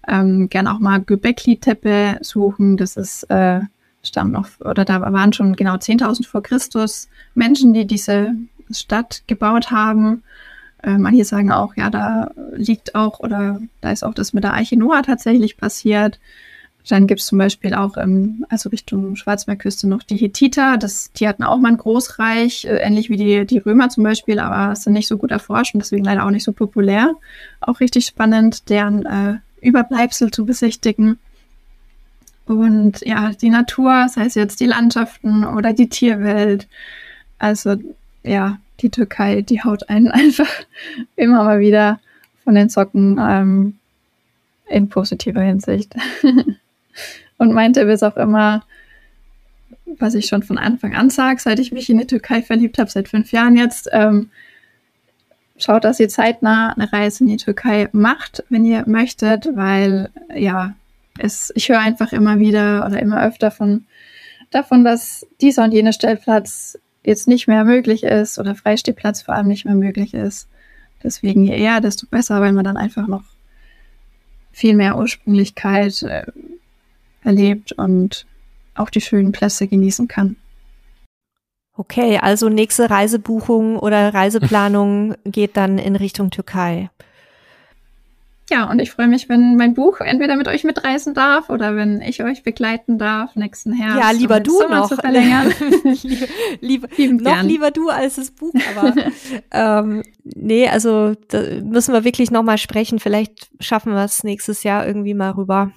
[0.08, 2.76] Ähm, gern auch mal Göbekli-Teppe suchen.
[2.76, 3.60] Das ist äh,
[4.06, 8.34] stammen noch, oder da waren schon genau 10.000 vor Christus Menschen, die diese
[8.70, 10.22] Stadt gebaut haben.
[10.82, 14.54] Äh, manche sagen auch, ja, da liegt auch, oder da ist auch das mit der
[14.54, 16.18] Arche Noah tatsächlich passiert.
[16.88, 20.76] Dann gibt es zum Beispiel auch, ähm, also Richtung Schwarzmeerküste noch die Hethiter.
[20.76, 24.38] Das, die hatten auch mal ein Großreich, äh, ähnlich wie die, die Römer zum Beispiel,
[24.38, 27.14] aber sind nicht so gut erforscht und deswegen leider auch nicht so populär.
[27.60, 31.18] Auch richtig spannend, deren äh, Überbleibsel zu besichtigen.
[32.46, 36.68] Und ja, die Natur, sei es jetzt die Landschaften oder die Tierwelt.
[37.38, 37.76] Also
[38.22, 40.50] ja, die Türkei, die haut einen einfach
[41.16, 42.00] immer mal wieder
[42.44, 43.78] von den Socken ähm,
[44.68, 45.94] in positiver Hinsicht.
[47.38, 48.64] Und mein Tipp ist auch immer,
[49.98, 52.90] was ich schon von Anfang an sage, seit ich mich in die Türkei verliebt habe,
[52.90, 54.30] seit fünf Jahren jetzt, ähm,
[55.58, 60.74] schaut, dass ihr zeitnah eine Reise in die Türkei macht, wenn ihr möchtet, weil ja,
[61.18, 63.86] es, ich höre einfach immer wieder oder immer öfter von,
[64.50, 69.48] davon, dass dieser und jener Stellplatz jetzt nicht mehr möglich ist oder Freistehplatz vor allem
[69.48, 70.48] nicht mehr möglich ist.
[71.02, 73.22] Deswegen je eher, desto besser, weil man dann einfach noch
[74.52, 76.24] viel mehr Ursprünglichkeit äh,
[77.22, 78.26] erlebt und
[78.74, 80.36] auch die schönen Plätze genießen kann.
[81.76, 86.90] Okay, also nächste Reisebuchung oder Reiseplanung geht dann in Richtung Türkei.
[88.48, 92.00] Ja, und ich freue mich, wenn mein Buch entweder mit euch mitreisen darf oder wenn
[92.00, 93.98] ich euch begleiten darf nächsten Herbst.
[93.98, 94.88] Ja, lieber du Sommer noch.
[94.88, 95.52] Zu verlängern.
[96.60, 97.48] lieber, lieber, noch gern.
[97.48, 98.94] lieber du als das Buch, aber
[99.50, 103.00] ähm, nee, also da müssen wir wirklich nochmal sprechen.
[103.00, 105.72] Vielleicht schaffen wir es nächstes Jahr irgendwie mal rüber.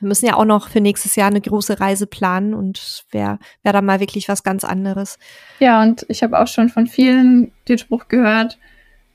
[0.00, 3.72] Wir müssen ja auch noch für nächstes Jahr eine große Reise planen und wäre wär
[3.72, 5.18] da mal wirklich was ganz anderes.
[5.60, 8.58] Ja, und ich habe auch schon von vielen den Spruch gehört,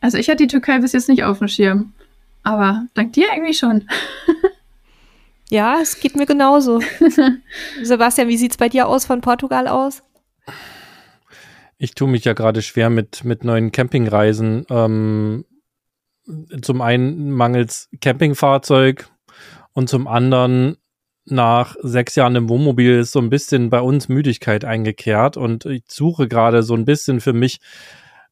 [0.05, 1.93] also ich hatte die Türkei bis jetzt nicht auf dem Schirm.
[2.45, 3.89] Aber dank dir irgendwie schon.
[5.49, 6.79] ja, es geht mir genauso.
[7.83, 10.03] Sebastian, wie sieht es bei dir aus von Portugal aus?
[11.79, 14.65] Ich tue mich ja gerade schwer mit, mit neuen Campingreisen.
[14.69, 15.45] Ähm,
[16.61, 19.09] zum einen mangels Campingfahrzeug
[19.73, 20.77] und zum anderen
[21.25, 25.85] nach sechs Jahren im Wohnmobil ist so ein bisschen bei uns Müdigkeit eingekehrt und ich
[25.87, 27.59] suche gerade so ein bisschen für mich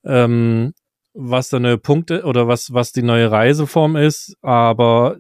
[0.04, 0.74] ähm,
[1.14, 5.18] was da neue Punkte oder was, was die neue Reiseform ist, aber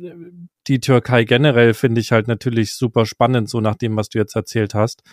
[0.68, 4.36] die Türkei generell finde ich halt natürlich super spannend, so nach dem, was du jetzt
[4.36, 5.04] erzählt hast.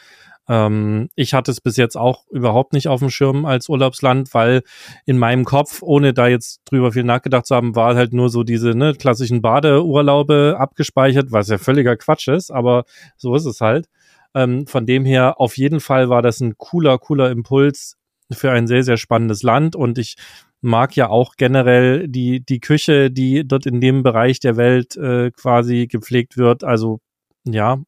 [0.48, 4.62] Ähm, ich hatte es bis jetzt auch überhaupt nicht auf dem Schirm als Urlaubsland, weil
[5.06, 8.42] in meinem Kopf, ohne da jetzt drüber viel nachgedacht zu haben, war halt nur so
[8.42, 12.84] diese ne, klassischen Badeurlaube abgespeichert, was ja völliger Quatsch ist, aber
[13.16, 13.86] so ist es halt.
[14.34, 17.96] Ähm, von dem her, auf jeden Fall war das ein cooler, cooler Impuls
[18.32, 20.14] für ein sehr, sehr spannendes Land und ich
[20.61, 25.30] mag ja auch generell die, die Küche, die dort in dem Bereich der Welt äh,
[25.30, 26.64] quasi gepflegt wird.
[26.64, 27.00] Also
[27.44, 27.78] ja,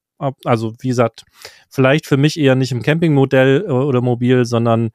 [0.44, 1.24] also wie gesagt,
[1.68, 4.90] vielleicht für mich eher nicht im Campingmodell äh, oder mobil, sondern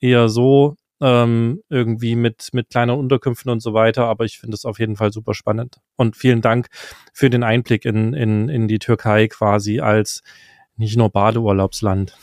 [0.00, 4.06] eher so ähm, irgendwie mit, mit kleinen Unterkünften und so weiter.
[4.06, 5.78] Aber ich finde es auf jeden Fall super spannend.
[5.96, 6.68] Und vielen Dank
[7.12, 10.22] für den Einblick in, in, in die Türkei quasi als
[10.76, 12.16] nicht nur Badeurlaubsland.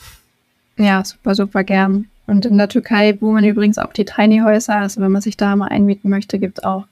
[0.76, 2.08] Ja, super, super gern.
[2.30, 4.76] Und in der Türkei boomen übrigens auch die Tiny Häuser.
[4.76, 6.86] Also wenn man sich da mal einmieten möchte, gibt es auch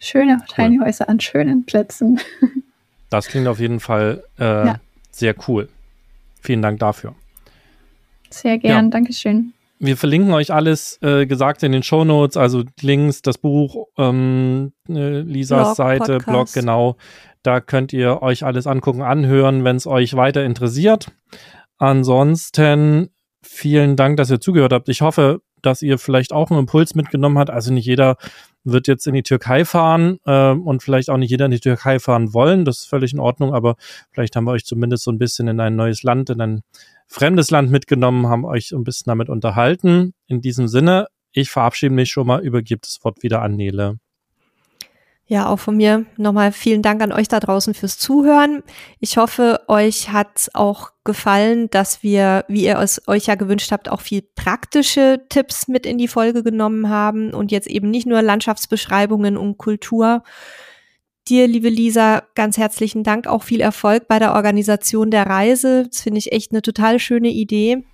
[0.00, 0.54] schöne cool.
[0.54, 2.20] Tiny Häuser an schönen Plätzen.
[3.12, 4.80] Das klingt auf jeden Fall äh, ja.
[5.10, 5.68] sehr cool.
[6.40, 7.16] Vielen Dank dafür.
[8.30, 8.90] Sehr gern, ja.
[8.90, 9.52] Dankeschön.
[9.80, 14.72] Wir verlinken euch alles äh, gesagt in den Show Notes, also Links, das Buch, ähm,
[14.88, 16.26] äh, Lisas Blog, Seite, Podcast.
[16.26, 16.96] Blog, genau.
[17.42, 21.10] Da könnt ihr euch alles angucken, anhören, wenn es euch weiter interessiert.
[21.78, 23.10] Ansonsten
[23.50, 24.88] vielen Dank, dass ihr zugehört habt.
[24.88, 27.50] Ich hoffe, dass ihr vielleicht auch einen Impuls mitgenommen habt.
[27.50, 28.16] Also nicht jeder
[28.62, 31.98] wird jetzt in die Türkei fahren äh, und vielleicht auch nicht jeder in die Türkei
[31.98, 32.64] fahren wollen.
[32.64, 33.74] Das ist völlig in Ordnung, aber
[34.12, 36.60] vielleicht haben wir euch zumindest so ein bisschen in ein neues Land, in ein
[37.08, 40.14] fremdes Land mitgenommen, haben euch ein bisschen damit unterhalten.
[40.28, 43.98] In diesem Sinne, ich verabschiede mich schon mal, übergebe das Wort wieder an Nele.
[45.30, 48.64] Ja, auch von mir nochmal vielen Dank an euch da draußen fürs Zuhören.
[48.98, 53.88] Ich hoffe, euch hat auch gefallen, dass wir, wie ihr es euch ja gewünscht habt,
[53.88, 58.22] auch viel praktische Tipps mit in die Folge genommen haben und jetzt eben nicht nur
[58.22, 60.24] Landschaftsbeschreibungen und Kultur.
[61.28, 63.28] Dir, liebe Lisa, ganz herzlichen Dank.
[63.28, 65.86] Auch viel Erfolg bei der Organisation der Reise.
[65.86, 67.84] Das finde ich echt eine total schöne Idee.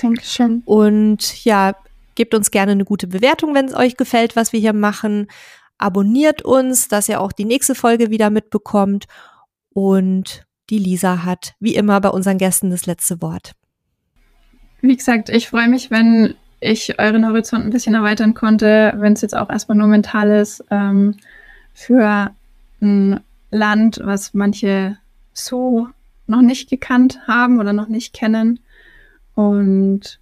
[0.00, 0.62] Dankeschön.
[0.66, 1.74] Und ja,
[2.14, 5.26] gebt uns gerne eine gute Bewertung, wenn es euch gefällt, was wir hier machen
[5.78, 9.06] abonniert uns, dass ihr auch die nächste Folge wieder mitbekommt.
[9.70, 13.52] Und die Lisa hat, wie immer, bei unseren Gästen das letzte Wort.
[14.80, 19.20] Wie gesagt, ich freue mich, wenn ich euren Horizont ein bisschen erweitern konnte, wenn es
[19.20, 21.16] jetzt auch erstmal nur mental ist, ähm,
[21.74, 22.30] für
[22.80, 23.20] ein
[23.50, 24.96] Land, was manche
[25.32, 25.88] so
[26.26, 28.60] noch nicht gekannt haben oder noch nicht kennen.
[29.34, 30.18] Und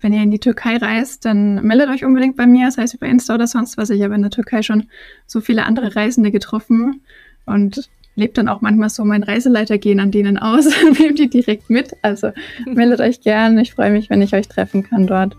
[0.00, 3.06] wenn ihr in die Türkei reist, dann meldet euch unbedingt bei mir, sei es über
[3.06, 3.90] Insta oder sonst was.
[3.90, 4.88] Ich habe in der Türkei schon
[5.26, 7.02] so viele andere Reisende getroffen
[7.46, 11.30] und lebt dann auch manchmal so mein Reiseleiter gehen an denen aus und nehmt die
[11.30, 11.96] direkt mit.
[12.02, 12.32] Also
[12.66, 13.58] meldet euch gern.
[13.58, 15.36] Ich freue mich, wenn ich euch treffen kann dort.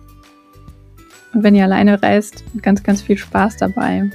[1.33, 4.09] Und wenn ihr alleine reist, ganz, ganz viel Spaß dabei.